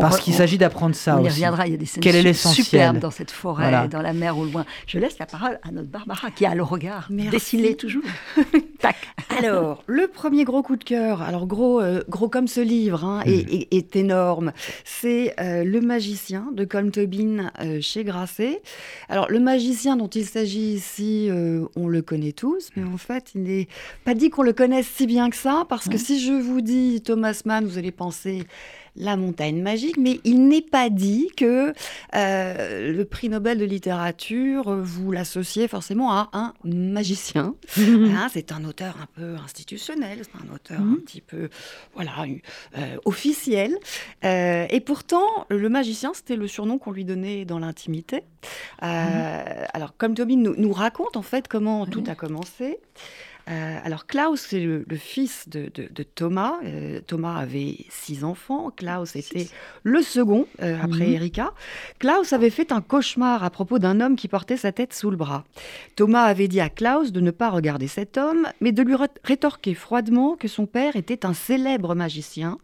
[0.00, 1.26] parce qu'il s'agit d'apprendre ça on aussi.
[1.26, 4.44] y reviendra, il y a des scènes superbes dans cette forêt, dans la mer au
[4.44, 4.64] loin.
[4.86, 8.02] Je laisse la parole à notre Barbara, qui a le regard décilé toujours.
[8.78, 8.96] Tac.
[9.38, 13.22] Alors, le premier gros coup de cœur, alors gros, euh, gros comme ce livre, hein,
[13.26, 14.52] est, énorme,
[14.84, 17.50] c'est euh, Le magicien de Colm Tobin
[17.88, 18.62] chez Grasset.
[19.08, 23.32] Alors, le magicien dont il s'agit ici, euh, on le connaît tous, mais en fait,
[23.34, 23.68] il n'est
[24.04, 27.00] pas dit qu'on le connaisse si bien que ça, parce que si je vous dis
[27.02, 28.44] Thomas Mann, vous allez penser
[28.98, 31.72] la montagne magique, mais il n'est pas dit que
[32.14, 37.54] euh, le prix Nobel de littérature, euh, vous l'associez forcément à un magicien.
[38.18, 41.48] Hein, c'est un auteur un peu institutionnel, c'est un auteur un petit peu
[41.94, 42.12] voilà,
[42.76, 43.76] euh, officiel.
[44.22, 48.24] et pourtant, le magicien, c'était le surnom qu'on lui donnait dans l'intimité.
[48.80, 52.78] Alors, comme Tobin nous, nous, raconte en fait comment tout a commencé.
[53.48, 55.70] Euh, alors Klaus, c'est le, fils de,
[56.14, 56.54] Thomas.
[56.64, 58.70] Euh, Thomas avait six enfants.
[58.70, 59.48] Klaus était
[59.82, 61.14] le second euh, après mhm.
[61.14, 61.52] Erika.
[61.98, 65.16] Klaus avait fait un cauchemar à propos d'un homme qui portait sa tête sous le
[65.16, 65.44] bras.
[65.96, 69.74] Thomas avait dit à Klaus de ne pas regarder cet homme, mais de lui rétorquer
[69.74, 72.58] froidement que son père était un célèbre magicien,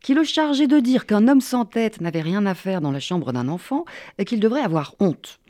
[0.00, 3.00] qui le chargeait de dire qu'un homme sans tête n'avait rien à faire dans la
[3.00, 3.84] chambre d'un enfant
[4.18, 5.40] et qu'il devrait avoir honte.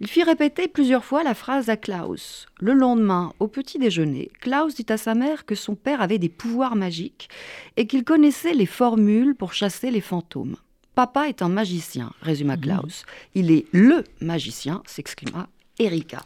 [0.00, 2.46] Il fit répéter plusieurs fois la phrase à Klaus.
[2.60, 6.28] Le lendemain, au petit déjeuner, Klaus dit à sa mère que son père avait des
[6.28, 7.28] pouvoirs magiques
[7.76, 10.56] et qu'il connaissait les formules pour chasser les fantômes.
[10.94, 12.60] Papa est un magicien, résuma mmh.
[12.60, 13.06] Klaus.
[13.34, 16.24] Il est LE magicien, s'exclama Erika.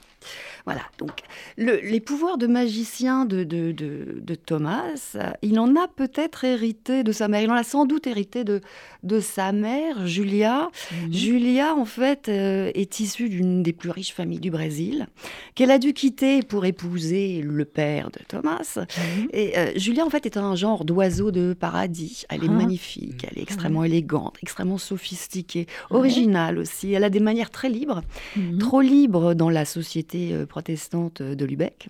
[0.65, 1.23] Voilà, donc
[1.57, 7.43] les pouvoirs de magicien de, de, Thomas, il en a peut-être hérité de sa mère,
[7.43, 8.61] il en a sans doute hérité de,
[9.03, 10.71] de sa mère, Julia.
[10.91, 11.13] Mhm.
[11.13, 15.07] Julia, en fait, euh, est issue d'une des plus riches familles du Brésil,
[15.55, 18.79] qu'elle a dû quitter pour épouser le père de Thomas.
[18.79, 19.29] Mhm.
[19.33, 22.25] Et euh, Julia, en fait, est un genre d'oiseau de paradis.
[22.29, 22.53] Elle est ah.
[22.53, 26.93] magnifique, elle est extrêmement élégante, extrêmement sophistiquée, originale aussi.
[26.93, 28.03] Elle a des manières très libres,
[28.37, 28.59] mhm.
[28.59, 31.89] trop libres dans la société euh, protestante de Lubeck.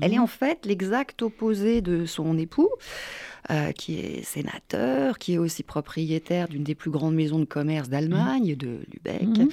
[0.00, 0.24] Elle est mhm.
[0.24, 2.70] en fait l'exact opposé de son époux,
[3.50, 7.88] euh, qui est sénateur, qui est aussi propriétaire d'une des plus grandes maisons de commerce
[7.88, 9.48] d'Allemagne, de Lubeck, mhm.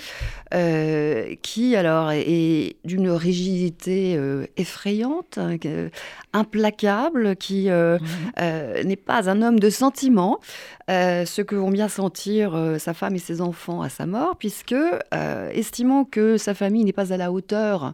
[0.53, 5.57] euh, qui alors est d'une rigidité euh, effrayante, hein,
[6.33, 7.99] implacable, qui mhm.
[8.85, 10.39] n'est pas un homme de sentiment,
[10.87, 14.75] ce que vont bien sentir sa femme et ses enfants à sa mort, puisque,
[15.51, 17.93] estimant que sa famille n'est pas à la hauteur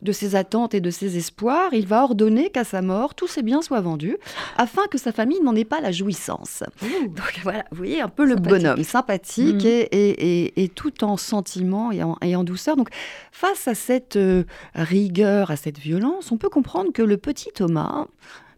[0.00, 3.42] de ses attentes et de ses espoirs, il va ordonner qu'à sa mort, tous ses
[3.42, 4.16] biens soient vendus,
[4.56, 6.62] afin que sa famille n'en ait pas la jouissance.
[6.82, 9.88] Donc voilà, vous voyez un peu le bonhomme, sympathique mmh.
[9.92, 12.76] et, tout en sentiment et en, douceur.
[12.76, 12.88] Donc
[13.32, 14.44] face à cette euh,
[14.74, 18.06] rigueur, à cette violence, on peut comprendre que le petit Thomas,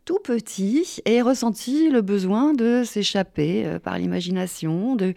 [0.06, 5.14] tout petit ait ressenti le besoin de s'échapper euh, par l'imagination, de,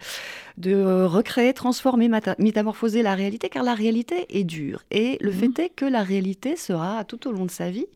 [0.58, 4.82] de euh, recréer, transformer, métamorphoser la réalité, car la réalité est dure.
[4.90, 5.34] Et le mmh.
[5.34, 7.86] fait est que la réalité sera tout au long de sa vie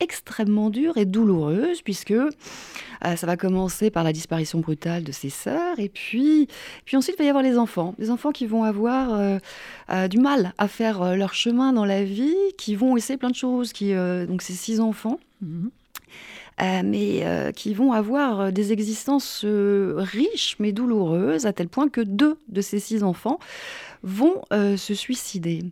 [0.00, 2.28] extrêmement dure et douloureuse, puisque euh,
[3.00, 6.48] ça va commencer par la disparition brutale de ses sœurs, et puis,
[6.84, 9.38] puis ensuite il va y avoir les enfants, les enfants qui vont avoir euh,
[9.90, 13.34] euh, du mal à faire leur chemin dans la vie, qui vont essayer plein de
[13.34, 15.18] choses, qui, donc ces six enfants.
[15.40, 15.70] Mhm.
[16.84, 22.60] mais qui vont avoir des existences riches mais douloureuses, à tel point que deux de
[22.60, 23.38] ces six enfants
[24.02, 25.62] vont euh, se suicider.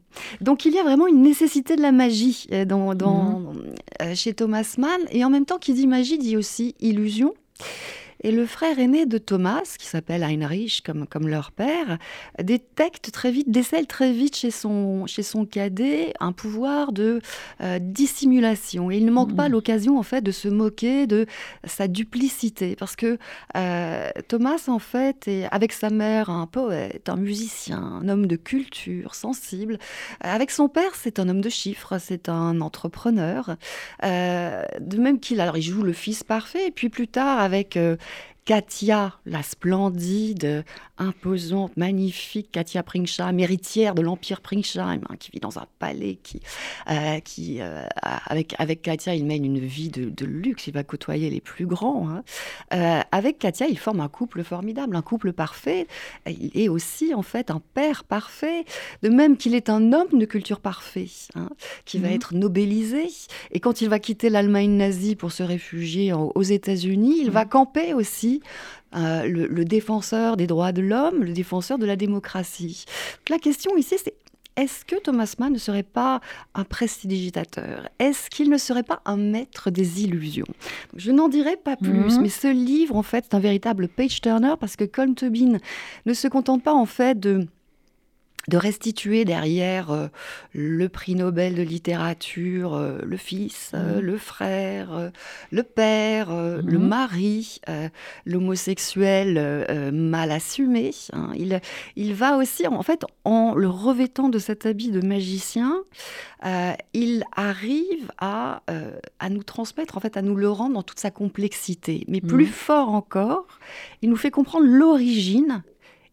[0.40, 3.74] Donc il y a vraiment une nécessité de la magie euh, dans, mhm.
[4.02, 7.34] euh, chez Thomas Mann, et en même temps qui dit magie dit aussi illusion.
[8.26, 11.96] Et le frère aîné de Thomas, qui s'appelle Heinrich comme, comme leur père,
[12.42, 17.20] détecte très vite, décèle très vite chez son, chez son cadet un pouvoir de
[17.60, 18.90] euh, dissimulation.
[18.90, 19.52] Et il ne manque pas mmh.
[19.52, 21.26] l'occasion en fait de se moquer de
[21.62, 23.16] sa duplicité, parce que
[23.56, 28.34] euh, Thomas en fait est avec sa mère un poète, un musicien, un homme de
[28.34, 29.78] culture, sensible.
[30.20, 33.54] Avec son père, c'est un homme de chiffres, c'est un entrepreneur.
[34.02, 37.78] Euh, de même qu'il alors il joue le fils parfait, et puis plus tard avec
[38.46, 40.64] Katia, la splendide,
[40.98, 46.40] imposante, magnifique Katia Pringsheim, héritière de l'Empire Pringsheim, hein, qui vit dans un palais, qui,
[46.88, 51.28] euh, qui euh, avec, avec Katia, il mène une vie de, luxe, il va côtoyer
[51.28, 52.08] les plus grands.
[52.08, 52.22] Hein.
[52.72, 55.88] Euh, avec Katia, il forme un couple formidable, un couple parfait.
[56.26, 58.64] Il est aussi, en fait, un père parfait,
[59.02, 61.50] de même qu'il est un homme de culture parfait, hein,
[61.84, 62.14] qui va mhm.
[62.14, 63.08] être nobelisé.
[63.50, 67.50] Et quand il va quitter l'Allemagne nazie pour se réfugier aux États-Unis, il va mhm.
[67.50, 68.35] camper aussi
[68.94, 72.84] euh, le, défenseur des droits de l'homme, le défenseur de la démocratie.
[73.28, 74.14] la question ici, c'est
[74.56, 76.20] est-ce que Thomas Mann ne serait pas
[76.54, 77.90] un prestidigitateur?
[77.98, 80.46] Est-ce qu'il ne serait pas un maître des illusions?
[80.96, 82.22] Je n'en dirai pas plus, mhm.
[82.22, 85.58] mais ce livre, en fait, est un véritable page-turner parce que Colm Tobin
[86.06, 87.46] ne se contente pas, en fait, de
[88.48, 90.08] de restituer derrière euh,
[90.52, 94.00] le prix Nobel de littérature, euh, le fils, euh, mmh.
[94.00, 95.10] le frère,
[95.50, 96.88] le père, le mmh.
[96.88, 97.60] mari,
[98.24, 100.92] l'homosexuel mal assumé.
[101.12, 101.30] Hein.
[101.36, 101.60] Il,
[101.96, 105.82] il va aussi, en fait, en le revêtant de cet habit de magicien,
[106.92, 108.62] il arrive à,
[109.18, 112.04] à nous transmettre, en fait, à nous le rendre dans toute sa complexité.
[112.08, 112.48] Mais plus mmh.
[112.48, 113.46] fort encore,
[114.02, 115.62] il nous fait comprendre l'origine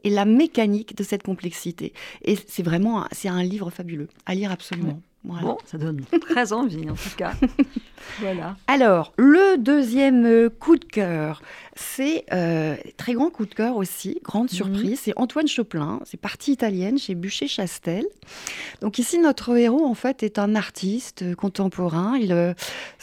[0.03, 1.93] et la mécanique de cette complexité.
[2.23, 4.99] Et c'est vraiment c'est un livre fabuleux à lire absolument.
[5.23, 7.31] Bon, ça donne très envie en tout cas.
[8.19, 8.57] voilà.
[8.67, 11.41] Alors, le deuxième coup de cœur,
[11.75, 14.55] c'est euh, très grand coup de cœur aussi, grande mhm.
[14.55, 14.99] surprise.
[15.03, 18.05] C'est Antoine Choplin, c'est partie italienne chez Bûcher-Chastel.
[18.81, 22.17] Donc ici, notre héros en fait est un artiste contemporain.
[22.17, 22.53] Il, euh,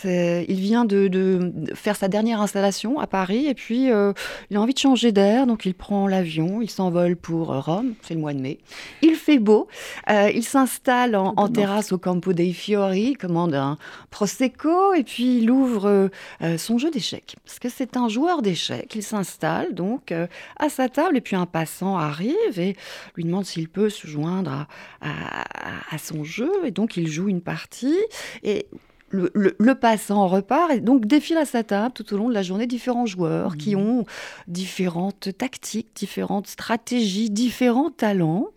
[0.04, 4.12] il vient de, faire sa dernière installation à Paris et puis euh,
[4.50, 7.94] il a envie de changer d'air, donc il prend l'avion, il s'envole pour Rome.
[8.02, 8.58] C'est le mois de mai.
[9.02, 9.68] Il fait beau.
[10.08, 13.78] il s'installe en, en terrasse au Campo dei Fiori, commande un
[14.10, 16.10] prosecco et puis il ouvre
[16.56, 20.26] son jeu d'échecs parce que c'est un joueur d'échecs qu'il s'installe donc euh,
[20.58, 22.76] à sa table et puis un passant arrive et
[23.16, 24.66] lui demande s'il peut se joindre
[25.00, 27.98] à, son jeu et donc il joue une partie
[28.42, 28.66] et
[29.10, 32.66] le, passant repart et donc défile à sa table tout au long de la journée
[32.66, 33.80] différents joueurs qui mmh.
[33.80, 34.04] ont
[34.46, 38.48] différentes tactiques, différentes stratégies, différents talents,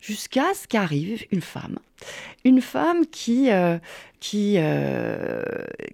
[0.00, 1.78] jusqu'à ce qu'arrive une femme.
[2.44, 3.78] Une femme qui, euh,
[4.20, 5.42] qui, euh,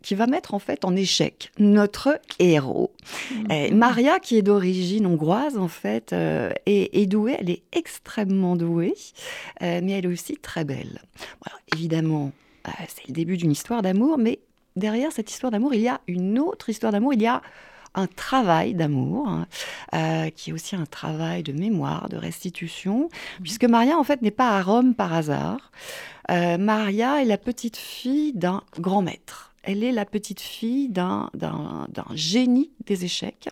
[0.02, 2.92] qui va mettre en fait en échec notre héros.
[3.30, 3.74] Mmh.
[3.74, 8.94] Maria, qui est d'origine hongroise en fait, euh, est, douée, elle est extrêmement douée,
[9.60, 11.00] mais elle est aussi très belle.
[11.74, 12.32] évidemment,
[12.88, 14.40] c'est le début d'une histoire d'amour, mais
[14.76, 17.42] derrière cette histoire d'amour, il y a une autre histoire d'amour, il y a
[17.94, 19.46] un travail d'amour, hein,
[19.94, 23.42] euh, qui est aussi un travail de mémoire, de restitution, mhm.
[23.42, 25.70] puisque Maria, en fait, n'est pas à Rome par hasard.
[26.30, 29.52] Euh, Maria est la petite fille d'un grand maître.
[29.62, 31.30] Elle est la petite fille d'un
[32.12, 33.48] génie des échecs.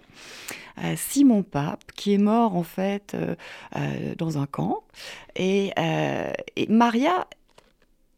[0.94, 3.16] Simon Pape, qui est mort en fait
[4.18, 4.83] dans un camp.
[5.37, 5.72] et
[6.68, 7.26] Maria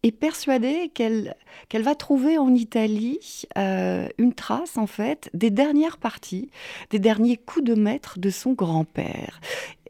[0.05, 1.35] est persuadée qu'elle
[1.69, 6.51] qu'elle va trouver en Italie euh, une trace, en fait, des dernières parties,
[6.91, 9.41] des derniers coups de maître de son grand-père.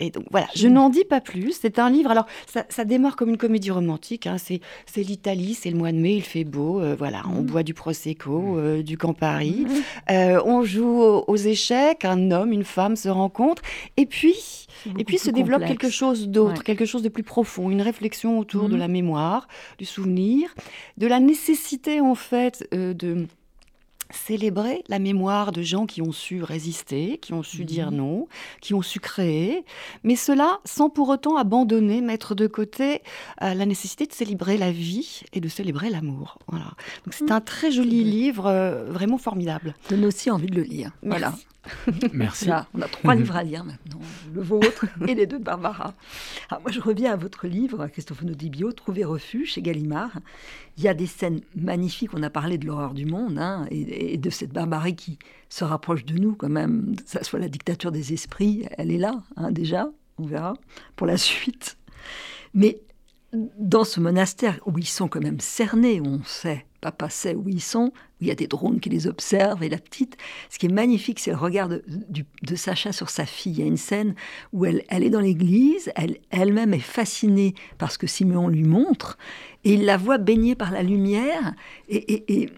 [0.01, 1.57] Et donc voilà, je n'en dis pas plus.
[1.61, 2.11] C'est un livre.
[2.11, 4.27] Alors, ça, démarre comme une comédie romantique.
[4.27, 4.37] Hein.
[4.39, 4.61] C'est,
[4.97, 6.81] l'Italie, c'est le mois de mai, il fait beau.
[6.81, 7.47] Euh, voilà, on mm.
[7.47, 8.59] boit du prosecco, mm.
[8.59, 9.67] euh, du Campari.
[10.09, 10.41] Mm.
[10.45, 12.05] on joue aux, échecs.
[12.05, 13.63] Un homme, une femme se rencontrent.
[13.97, 14.64] Et puis,
[14.99, 18.69] et puis se développe quelque chose d'autre, quelque chose de plus profond, une réflexion autour
[18.69, 20.55] de la mémoire, du souvenir,
[20.97, 23.27] de la nécessité en fait de
[24.11, 27.97] célébrer la mémoire de gens qui ont su résister, qui ont su dire mhm.
[27.97, 28.29] non,
[28.61, 29.65] qui ont su créer,
[30.03, 33.03] mais cela sans pour autant abandonner, mettre de côté
[33.43, 36.39] euh, la nécessité de célébrer la vie et de célébrer l'amour.
[36.49, 36.67] Voilà.
[37.05, 37.33] Donc c'est mhm.
[37.33, 39.75] un très joli livre, euh, vraiment formidable.
[39.89, 40.93] Donne aussi envie de le lire.
[41.03, 41.35] Voilà.
[42.13, 42.51] Merci.
[42.75, 44.01] on a trois livres à lire maintenant,
[44.33, 45.95] le vôtre et les deux de Barbara.
[46.51, 50.13] Alors moi, je reviens à votre livre, Christophe Nodibio, Trouver refuge chez Gallimard.
[50.77, 52.15] Il y a des scènes magnifiques.
[52.15, 56.05] On a parlé de l'horreur du monde hein, et, de cette barbarie qui se rapproche
[56.05, 56.97] de nous quand même.
[56.97, 59.91] Que ça soit la dictature des esprits, elle est là hein, déjà.
[60.19, 60.55] On verra
[60.97, 61.77] pour la suite.
[62.55, 62.81] Mais
[63.33, 67.63] dans ce monastère où ils sont quand même cernés, on sait papa sait où ils
[67.63, 67.93] sont,
[68.25, 70.17] il y a des drones qui les observent, et la petite,
[70.51, 73.53] ce qui est magnifique, c'est le regard de, Sacha sur sa fille.
[73.53, 74.15] Il y a une scène
[74.53, 78.65] où elle, elle est dans l'église, elle, elle-même est fascinée par ce que Simeon lui
[78.65, 79.19] montre,
[79.65, 81.55] et il la voit baignée par la lumière,
[81.89, 82.49] et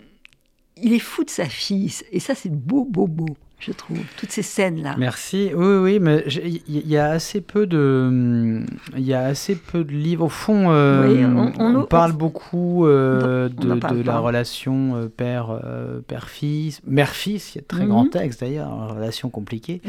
[0.77, 4.31] il est fou de sa fille, et ça c'est beau, beau, beau je trouve, toutes
[4.31, 4.97] ces scènes-là.
[4.99, 5.51] Merci.
[5.55, 6.25] Oui, oui, mais
[6.69, 8.63] il y a assez peu de,
[8.97, 10.27] il y a assez peu de livres.
[10.27, 11.27] Au fond, euh,
[11.59, 15.59] on, parle beaucoup euh, de, la relation euh, père,
[16.07, 17.55] père-fils, mère-fils.
[17.55, 18.11] Il y a de très grands mhm.
[18.11, 19.81] textes d'ailleurs, relation compliquée.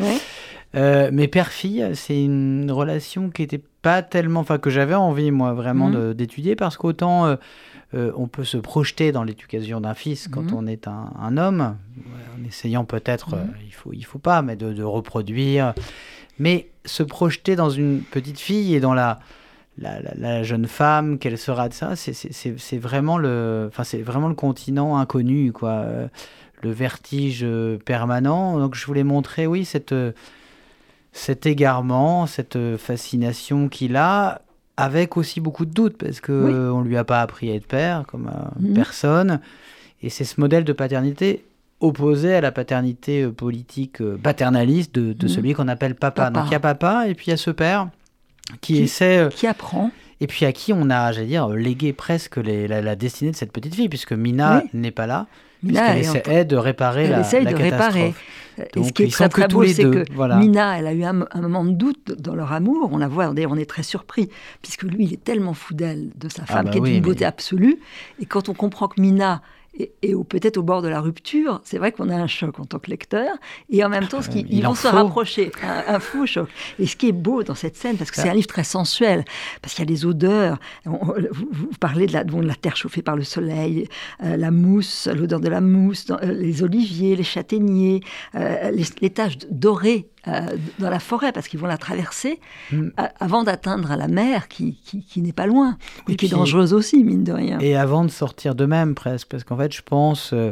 [0.73, 5.89] mais père-fille, c'est une relation qui était pas tellement, enfin que j'avais envie moi vraiment
[5.89, 6.13] mhm.
[6.13, 7.35] d'étudier parce qu'autant
[7.93, 10.53] on peut se projeter dans l'éducation d'un fils quand mhm.
[10.53, 11.75] on est un, homme,
[12.47, 13.41] essayant peut-être, mhm.
[13.41, 15.73] euh, il faut, il faut pas, mais de, reproduire.
[16.39, 19.19] Mais se projeter dans une petite fille et dans la,
[19.77, 24.97] la, jeune femme, qu'elle sera de ça, c'est vraiment le, enfin c'est vraiment le continent
[24.97, 26.07] inconnu, quoi, euh,
[26.61, 27.45] le vertige
[27.85, 28.59] permanent.
[28.59, 29.95] Donc je voulais montrer, oui, cette
[31.11, 34.41] cet égarement, cette fascination qu'il a,
[34.77, 36.33] avec aussi beaucoup de doutes, parce qu'on
[36.83, 38.29] ne lui a pas appris à être père, comme
[38.59, 38.73] mhm.
[38.75, 39.39] personne.
[40.03, 41.43] Et c'est ce modèle de paternité
[41.79, 45.27] opposé à la paternité euh, politique euh, paternaliste de, mhm.
[45.27, 46.29] celui qu'on appelle papa.
[46.29, 47.89] Donc il y a papa, et puis il y a ce père
[48.61, 49.19] qui, essaie...
[49.19, 49.91] Euh, qui apprend.
[50.19, 53.75] Et puis à qui on a, j'allais dire, légué presque la, destinée de cette petite
[53.75, 55.27] fille, puisque Mina n'est pas là,
[55.63, 58.15] puisqu'elle essaie de réparer la, essaie de réparer.
[58.75, 61.63] Et ce qui est très très beau, c'est que Mina, elle a eu un, moment
[61.63, 62.89] de doute dans leur amour.
[62.91, 64.29] On la voit, d'ailleurs, on est très surpris,
[64.63, 67.01] puisque lui, il est tellement fou d'elle, de sa ah femme, bah qui est d'une
[67.01, 67.77] beauté absolue.
[68.19, 69.43] Et quand on comprend que Mina
[69.77, 72.79] et, peut-être au bord de la rupture, c'est vrai qu'on a un choc en tant
[72.79, 73.35] que lecteur,
[73.69, 76.49] et en même temps, ce qui, ils vont se rapprocher, un, fou choc.
[76.79, 79.23] Et ce qui est beau dans cette scène, parce que c'est un livre très sensuel,
[79.61, 83.15] parce qu'il y a des odeurs, vous, parlez de la, de la, terre chauffée par
[83.15, 83.87] le soleil,
[84.23, 88.01] euh, la mousse, l'odeur de la mousse, euh, les oliviers, les châtaigniers,
[88.35, 92.39] euh, les, les taches dorées euh, dans la forêt parce qu'ils vont la traverser
[92.71, 92.89] mm.
[93.19, 97.23] avant d'atteindre la mer qui, qui, n'est pas loin et, qui est dangereuse aussi, mine
[97.23, 97.59] de rien.
[97.59, 100.31] Et avant de sortir d'eux-mêmes presque, parce qu'en fait, je pense.
[100.33, 100.51] Euh,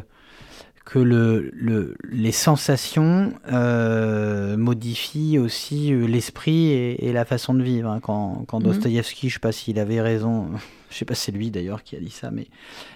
[0.86, 7.90] que le, le, les sensations euh, modifient aussi euh, l'esprit et, la façon de vivre.
[7.90, 8.00] Hein.
[8.02, 8.60] Quand, quand.
[8.60, 10.52] Dostoïevski, je ne sais pas s'il avait raison,
[10.96, 12.48] je ne sais pas si c'est lui d'ailleurs qui a dit ça, mais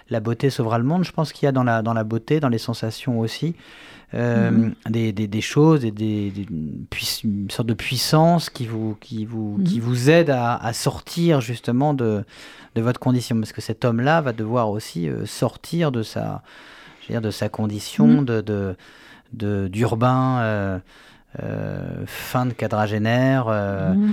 [0.08, 2.40] la beauté sauvera le monde, je pense qu'il y a dans la, dans la beauté,
[2.40, 3.54] dans les sensations aussi,
[4.14, 4.74] euh, mhm.
[4.88, 6.32] des, des, des, choses et des,
[7.24, 9.64] une sorte de puissance qui vous, qui vous, mhm.
[9.64, 12.24] qui vous aide à, à, sortir justement de,
[12.74, 13.38] de votre condition.
[13.38, 16.42] Parce que cet homme-là va devoir aussi sortir de sa
[17.18, 18.24] de sa condition mm.
[18.24, 18.76] de,
[19.32, 20.78] de, d'urbain euh,
[21.42, 24.12] euh, fin de quadragénaire euh,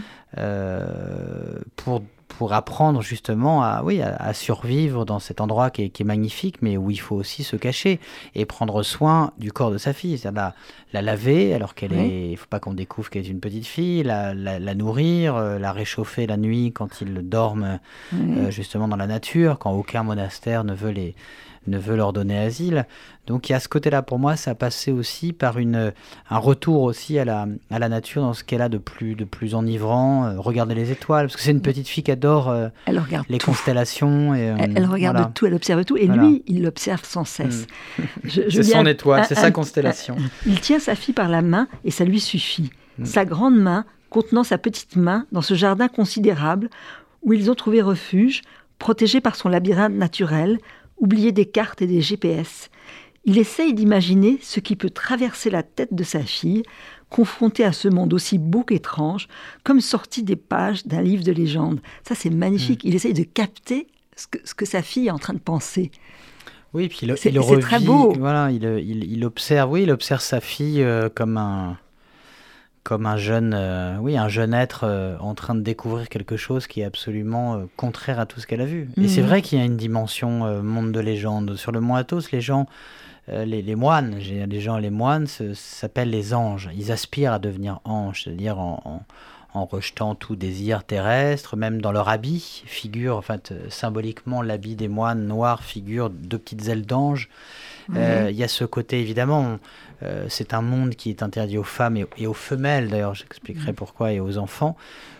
[1.75, 6.05] pour, pour apprendre justement à, oui, à, survivre dans cet endroit qui est, qui est,
[6.05, 7.99] magnifique, mais où il faut aussi se cacher
[8.35, 10.53] et prendre soin du corps de sa fille, c'est-à-dire la,
[10.93, 13.65] la, laver alors qu'elle est, il ne faut pas qu'on découvre qu'elle est une petite
[13.65, 17.79] fille, la, la, nourrir, la réchauffer la nuit quand ils dorment
[18.49, 21.15] justement dans la nature, quand aucun monastère ne veut les,
[21.67, 22.85] ne veut leur donner asile.
[23.27, 25.91] Donc il y a ce côté-là, pour moi, ça passait aussi par une,
[26.29, 29.25] un retour aussi à la, à la nature dans ce qu'elle a de plus, de
[29.25, 30.25] plus enivrant.
[30.25, 33.25] Euh, regarder les étoiles, parce que c'est une petite fille qui adore euh, elle regarde
[33.29, 34.33] les constellations.
[34.33, 37.67] Et, euh, elle, regarde tout, elle observe tout, et lui, il l'observe sans cesse.
[37.97, 38.03] Mm.
[38.29, 40.15] c'est son étoile, c'est sa constellation.
[40.45, 42.69] il tient sa fille par la main, et ça lui suffit.
[42.97, 43.05] Mm.
[43.05, 46.69] Sa grande main contenant sa petite main dans ce jardin considérable
[47.23, 48.41] où ils ont trouvé refuge,
[48.79, 50.59] protégé par son labyrinthe naturel,
[50.97, 52.69] oublié des cartes et des GPS.
[53.25, 56.63] Il essaye d'imaginer ce qui peut traverser la tête de sa fille,
[57.09, 59.27] confrontée à ce monde aussi beau qu'étrange,
[59.63, 61.79] comme sorti des pages d'un livre de légende.
[62.07, 62.83] Ça, c'est magnifique.
[62.83, 62.87] Mm.
[62.87, 65.91] Il essaye de capter ce que, ce que, sa fille est en train de penser.
[66.73, 68.13] Oui, puis il, il revit, très beau.
[68.17, 71.77] Voilà, il, il, observe, oui, il observe sa fille euh, comme un
[72.87, 76.67] comme un jeune, euh, oui, un jeune être euh, en train de découvrir quelque chose
[76.67, 78.89] qui est absolument euh, contraire à tout ce qu'elle a vu.
[78.95, 79.27] Et c'est mhm.
[79.27, 81.57] vrai qu'il y a une dimension monde de légende.
[81.57, 82.65] Sur le mont Athos, les gens,
[83.27, 86.69] les, les, moines, les gens, les moines s'appellent les anges.
[86.77, 89.01] Ils aspirent à devenir anges, c'est-à-dire en, en,
[89.65, 93.37] rejetant tout désir terrestre, même dans leur habit, figure, enfin,
[93.69, 97.29] symboliquement, l'habit des moines noirs figure deux petites ailes d'ange.
[97.93, 99.59] Il y a ce côté, évidemment,
[100.03, 103.75] euh, c'est un monde qui est interdit aux femmes et, aux femelles, d'ailleurs, j'expliquerai mm.
[103.75, 104.75] pourquoi, et aux enfants,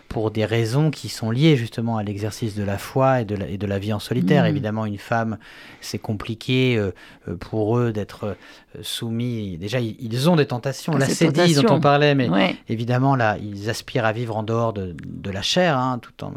[0.08, 3.46] pour des raisons qui sont liées justement à l'exercice de la foi et de la,
[3.46, 4.44] et de la vie en solitaire.
[4.44, 4.48] Mm.
[4.48, 5.38] Évidemment, une femme,
[5.80, 6.92] c'est compliqué euh,
[7.28, 8.36] euh, pour eux d'être
[8.80, 9.58] soumis.
[9.58, 10.94] Déjà, ils, ont des tentations.
[10.96, 12.28] Ah, la sédie dont on parlait, mais
[12.68, 14.94] évidemment, là, ils aspirent à vivre en dehors de,
[15.30, 16.32] la chair, hein, tout en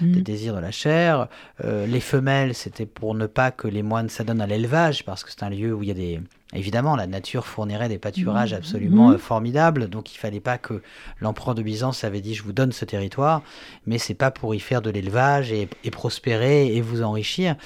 [0.00, 0.12] mm.
[0.12, 1.28] des désirs de la chair.
[1.62, 5.42] les femelles, c'était pour ne pas que les moines s'adonnent à l'élevage, parce que c'est
[5.42, 6.20] un lieu où il y a des
[6.54, 8.56] Évidemment, la nature fournirait des pâturages mmh.
[8.56, 9.14] absolument mmh.
[9.14, 10.82] Euh, formidables, donc il fallait pas que
[11.20, 13.42] l'empereur de Byzance avait dit je vous donne ce territoire,
[13.86, 17.56] mais c'est pas pour y faire de l'élevage et, prospérer et vous enrichir.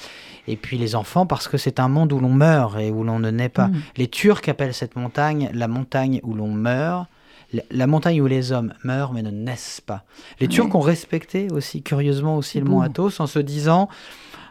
[0.47, 3.19] Et puis les enfants, parce que c'est un monde où l'on meurt et où l'on
[3.19, 3.69] ne naît pas.
[3.69, 3.83] Mmh.
[3.97, 7.07] Les Turcs appellent cette montagne la montagne où l'on meurt,
[7.71, 10.05] la montagne où les hommes meurent mais ne naissent pas.
[10.39, 13.89] Les Turcs ont respecté aussi, curieusement aussi, le mont Athos en se disant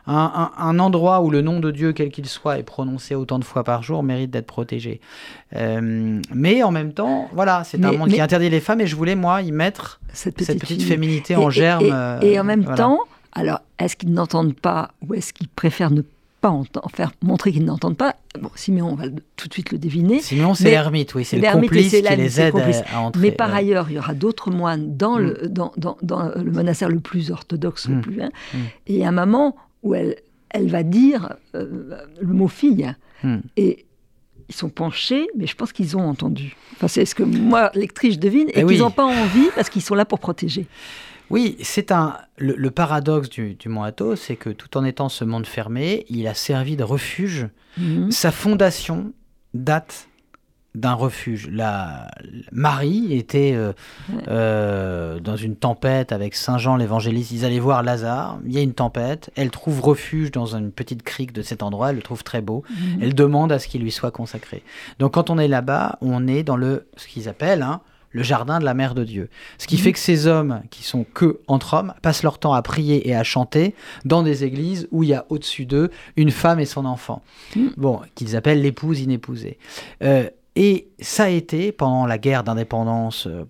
[0.08, 3.64] un, endroit où le nom de Dieu, quel qu'il soit, est prononcé autant de fois
[3.64, 5.02] par jour mérite d'être protégé.
[5.56, 8.96] Euh, mais en même temps, voilà, c'est un monde qui interdit les femmes et je
[8.96, 12.20] voulais, moi, y mettre cette petite, féminité en germe.
[12.22, 13.00] Et, en même temps,
[13.34, 16.02] alors, est-ce qu'ils n'entendent pas ou est-ce qu'ils préfèrent ne
[16.40, 18.16] pas entendre, faire montrer qu'ils n'entendent pas?
[18.40, 20.22] Bon, Siméon, on va tout de suite le deviner.
[20.22, 22.56] Siméon, c'est l'ermite, oui, c'est le complice qui les aide
[22.92, 23.22] à, entrer.
[23.22, 25.48] Mais par ailleurs, il y aura d'autres moines dans, le, mm.
[25.48, 28.02] dans, dans, dans, le monastère le plus orthodoxe, le mm.
[28.02, 28.22] plus.
[28.22, 28.30] Hein.
[28.54, 28.58] Mm.
[28.88, 29.56] Et à un moment,
[29.86, 30.18] où elle,
[30.50, 32.94] elle va dire euh, le mot fille.
[33.24, 33.38] Hmm.
[33.56, 33.86] Et
[34.50, 36.56] ils sont penchés, mais je pense qu'ils ont entendu.
[36.74, 39.82] Enfin, c'est ce que moi, lectrice, devine, et, eh qu'ils n'ont pas envie parce qu'ils
[39.82, 40.68] sont là pour protéger.
[41.32, 45.24] Oui, c'est un le, paradoxe du, du Mont Athos, c'est que tout en étant ce
[45.24, 47.48] monde fermé, il a servi de refuge.
[47.78, 48.12] Mhm.
[48.12, 49.14] Sa fondation
[49.54, 50.08] date
[50.76, 51.50] d'un refuge.
[51.52, 52.12] La
[52.52, 53.74] Marie était euh,
[54.28, 57.32] euh, dans une tempête avec Saint Jean l'évangéliste.
[57.32, 58.40] Ils allaient voir Lazare.
[58.46, 59.32] Il y a une tempête.
[59.36, 61.90] Elle trouve refuge dans une petite crique de cet endroit.
[61.90, 62.64] Elle le trouve très beau.
[62.70, 63.00] Mhm.
[63.02, 64.64] Elle demande à ce qu'il lui soit consacré.
[65.00, 67.82] Donc quand on est là-bas, on est dans le ce qu'ils appellent hein,
[68.16, 69.30] le jardin de la mère de Dieu.
[69.58, 69.82] Ce qui mhm.
[69.82, 73.16] fait que ces hommes, qui sont que entre hommes, passent leur temps à prier et
[73.16, 76.86] à chanter dans des églises où il y a au-dessus d'eux une femme et son
[76.86, 77.22] enfant.
[77.56, 77.74] Mhm.
[77.78, 79.58] Bon, qu'ils appellent l'épouse inépousée.
[80.02, 83.44] Euh, et ça a été, pendant la guerre d'indépendance, euh,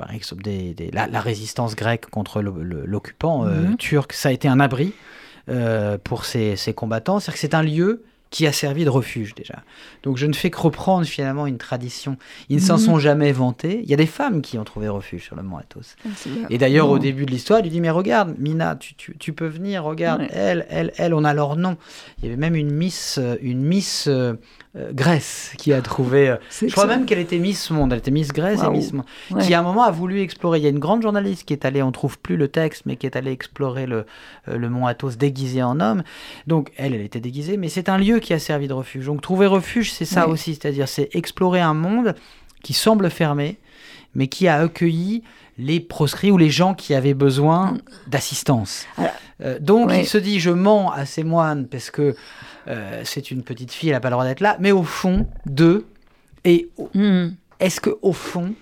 [0.44, 3.78] des, la, résistance grecque contre l'occupant euh, mhm.
[3.78, 4.94] turc, ça a été un abri
[5.50, 7.20] euh, pour ces, ces combattants.
[7.20, 9.64] C'est-à-dire que c'est un lieu qui a servi de refuge déjà.
[10.02, 12.18] Donc je ne fais que reprendre finalement une tradition.
[12.50, 12.84] Ils ne s'en mhm.
[12.84, 13.82] sont jamais vantés.
[13.84, 15.96] Il y a des femmes qui ont trouvé refuge sur le mont Athos.
[16.06, 16.10] Ah,
[16.50, 19.46] et d'ailleurs au début de l'histoire, il dit mais regarde, Mina, tu, tu, tu peux
[19.46, 21.78] venir, regarde, elle, elle, elle, on a leur nom.
[22.18, 24.10] Il y avait même une miss, une miss
[24.92, 26.30] Grèce qui a trouvé.
[26.30, 27.94] euh, je crois même qu'elle était Miss Monde.
[27.94, 28.70] Elle était Miss Grèce et.
[28.70, 29.06] Miss Monde.
[29.32, 29.42] Ouais.
[29.44, 30.60] Qui à un moment a voulu explorer.
[30.60, 32.96] Il y a une grande journaliste qui est allée, on trouve plus le texte, mais
[32.98, 34.06] qui est allée explorer le,
[34.50, 36.04] euh, le mont Athos déguisée en homme.
[36.48, 39.06] Donc elle, elle était déguisée, mais c'est un lieu qui a servi de refuge.
[39.06, 42.14] Donc trouver refuge, c'est ça aussi, c'est-à-dire c'est explorer un monde
[42.64, 43.58] qui semble fermé,
[44.14, 45.24] mais qui a accueilli
[45.58, 48.86] les proscrits ou les gens qui avaient besoin d'assistance.
[48.98, 49.12] Alors,
[49.42, 50.02] Euh, donc ouais.
[50.02, 52.16] il se dit, je mens à ces moines parce que
[52.68, 55.28] euh, c'est une petite fille, elle n'a pas le droit d'être là, mais au fond,
[55.46, 55.86] d'eux,
[56.44, 57.30] et Hmm.
[57.60, 58.54] est-ce que au fond,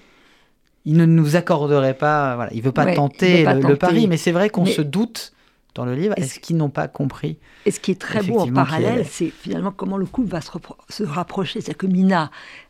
[0.85, 3.75] il ne nous accorderait pas, voilà, il veut pas Ouais, tenter il veut pas le,
[3.77, 5.31] pari, mais c'est vrai qu'on Mais- se doute
[5.75, 8.51] dans le livre, Est-ce- qu'ils n'ont pas compris Et ce qui est très beau en
[8.51, 11.61] parallèle, est- c'est finalement comment le couple va se, rapprocher.
[11.61, 12.29] C'est-à-dire que Mina,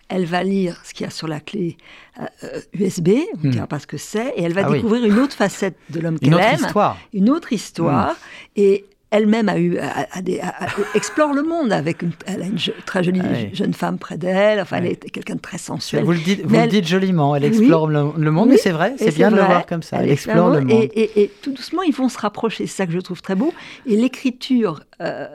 [0.09, 1.75] elle va lire ce qu'il y a sur la clé
[2.21, 3.51] euh, euh, USB, on ne Hmm.
[3.51, 4.77] dira pas ce que c'est, et elle va Ah oui.
[4.77, 6.97] découvrir une autre facette de l'homme Une qu'elle autre aime, histoire.
[7.13, 8.15] une autre histoire,
[8.55, 12.41] et elle-même a eu, a- a des- a- a- explore le monde avec une, elle
[12.41, 13.49] a une je- très jolie Ah oui.
[13.53, 14.59] jeune femme près d'elle.
[14.59, 16.03] Enfin, elle est quelqu'un de très sensuel.
[16.03, 17.49] Vous le dites, vous Mais le elle- dites joliment, elle Oui.
[17.49, 19.97] explore le, le monde, mais c'est vrai, c'est bien de le voir comme ça.
[20.01, 20.89] Elle, explore explore le monde.
[20.93, 22.67] Et, et tout doucement, ils vont se rapprocher.
[22.67, 23.53] C'est ça que je trouve très beau.
[23.85, 25.27] Et l'écriture, euh,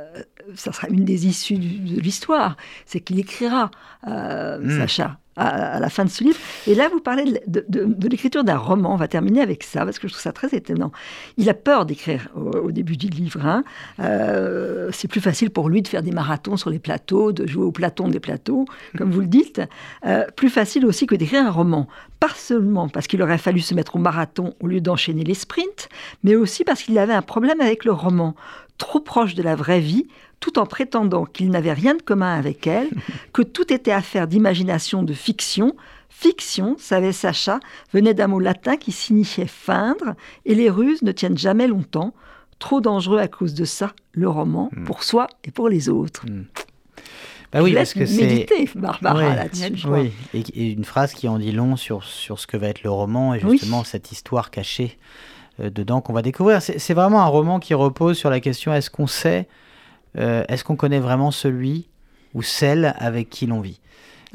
[0.55, 2.57] ça sera une des issues du- de l'histoire.
[2.87, 3.71] C'est qu'il écrira,
[4.09, 4.79] euh, Mm.
[4.81, 6.39] Sacha, à, la fin de ce livre.
[6.67, 8.95] Et là, vous parlez de, l'écriture d'un roman.
[8.95, 10.93] On va terminer avec ça, parce que je trouve ça très étonnant.
[11.37, 13.45] Il a peur d'écrire au, au début du livre.
[13.47, 13.65] hein.
[14.01, 17.65] Euh, c'est plus facile pour lui de faire des marathons sur les plateaux, de jouer
[17.65, 18.67] au platon des plateaux,
[18.97, 19.61] comme vous le dites.
[20.07, 21.89] Euh, plus facile aussi que d'écrire un roman.
[22.21, 25.89] Pas seulement parce qu'il aurait fallu se mettre au marathon au lieu d'enchaîner les sprints,
[26.25, 28.35] mais aussi parce qu'il avait un problème avec le roman,
[28.77, 30.07] trop proche de la vraie vie,
[30.41, 32.89] tout en prétendant qu'il n'avait rien de commun avec elle,
[33.33, 35.75] que tout était affaire d'imagination, de fiction.
[36.09, 37.61] Fiction, savait Sacha,
[37.93, 40.15] venait d'un mot latin qui signifiait feindre,
[40.47, 42.13] et les ruses ne tiennent jamais longtemps.
[42.59, 46.25] Trop dangereux à cause de ça, le roman, pour soi et pour les autres.
[47.53, 48.21] Bah oui, parce que c'est.
[48.27, 49.35] méditer, Barbara, Ouais.
[49.37, 49.87] là-dessus.
[49.87, 52.83] Oui, et, et une phrase qui en dit long sur, sur ce que va être
[52.83, 53.53] le roman et Oui.
[53.53, 54.99] justement cette histoire cachée
[55.61, 56.61] euh, dedans qu'on va découvrir.
[56.61, 59.49] C'est vraiment un roman qui repose sur la question est-ce qu'on sait,
[60.19, 61.89] est-ce qu'on connaît vraiment celui
[62.35, 63.81] ou celle avec qui l'on vit?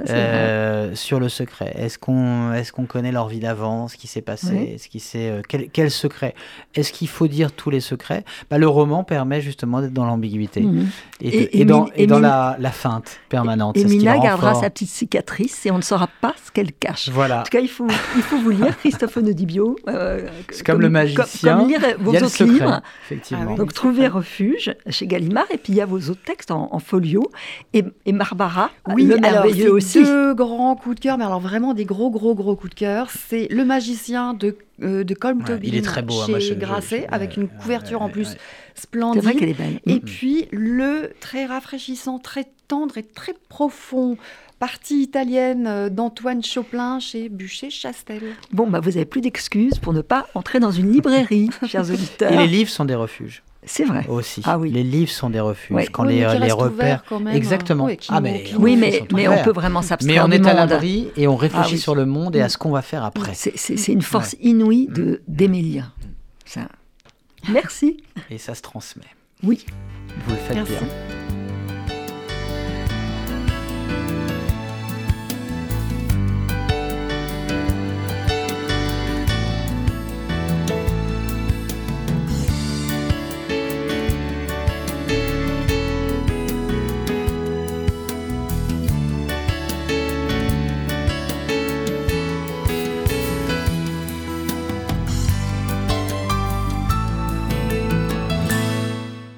[0.10, 1.74] Euh, sur le secret.
[1.78, 4.80] Est-ce qu'on est qu'on connaît leur vie d'avant, ce qui s'est passé, Oui.
[4.80, 6.34] ce qui s'est euh, quel, quel secret?
[6.76, 8.24] Est-ce qu'il faut dire tous les secrets?
[8.50, 10.88] Bah, Le roman permet justement d'être dans l'ambiguïté Mhm.
[11.22, 11.62] et, de- Et- et
[12.04, 13.78] et dans, la, la feinte permanente.
[13.78, 14.62] Et Mina gardera fort.
[14.64, 17.10] sa petite cicatrice et on ne saura pas ce qu'elle cache.
[17.10, 17.42] Voilà.
[17.42, 19.76] En tout cas, il faut, il faut vous lire Christophe Onodibio.
[19.88, 22.82] euh, C'est comme le magicien, Comme, lire Il vos autres secret, livres.
[23.06, 23.44] effectivement.
[23.46, 23.58] Ah oui.
[23.58, 25.46] Donc, Trouver refuge chez Gallimard.
[25.54, 27.30] Et puis, il y a vos autres textes en, en folio.
[27.74, 29.83] Et, et Barbara, Oui, le merveilleux aussi.
[29.94, 33.10] Deux grands coups de cœur, mais alors vraiment des gros, gros, gros coups de cœur.
[33.12, 36.56] C'est Le Magicien de, euh, de Colm Ouais, Tobin il est très beau, hein, chez
[36.56, 38.38] Grasset, je- avec une ouais, couverture ouais, en plus ouais.
[38.76, 39.24] C'est splendide.
[39.24, 39.80] vrai qu'elle est belle.
[39.86, 40.00] Et Mm.
[40.02, 44.18] puis le très rafraîchissant, très tendre et très profond
[44.60, 48.22] partie italienne euh, d'Antoine Choplin chez Bûcher-Chastel.
[48.52, 52.32] Bon, bah, vous n'avez plus d'excuses pour ne pas entrer dans une librairie, chers auditeurs.
[52.32, 54.06] Et les livres sont des refuges c'est vrai.
[54.08, 54.42] Aussi.
[54.46, 54.72] Ah oui.
[54.72, 55.90] Les livres sont des refuges.
[55.92, 57.04] Quand les, euh, les repères.
[57.08, 57.88] Quand même, Exactement.
[58.10, 60.28] Ah, mais, oui, mais, mais on peut vraiment s'abstraire.
[60.28, 62.58] Mais on est à l'abri et on ah réfléchit sur le monde et à ce
[62.58, 63.34] qu'on va faire après.
[63.34, 65.18] C'est une force inouïe de mm.
[65.28, 65.84] d'Emilia.
[65.84, 66.06] Mm.
[66.46, 66.62] Ça.
[67.50, 67.98] Merci.
[68.30, 69.04] Et ça se transmet.
[69.44, 69.66] Oui.
[70.26, 70.74] Vous le faites Merci.
[70.74, 70.88] bien.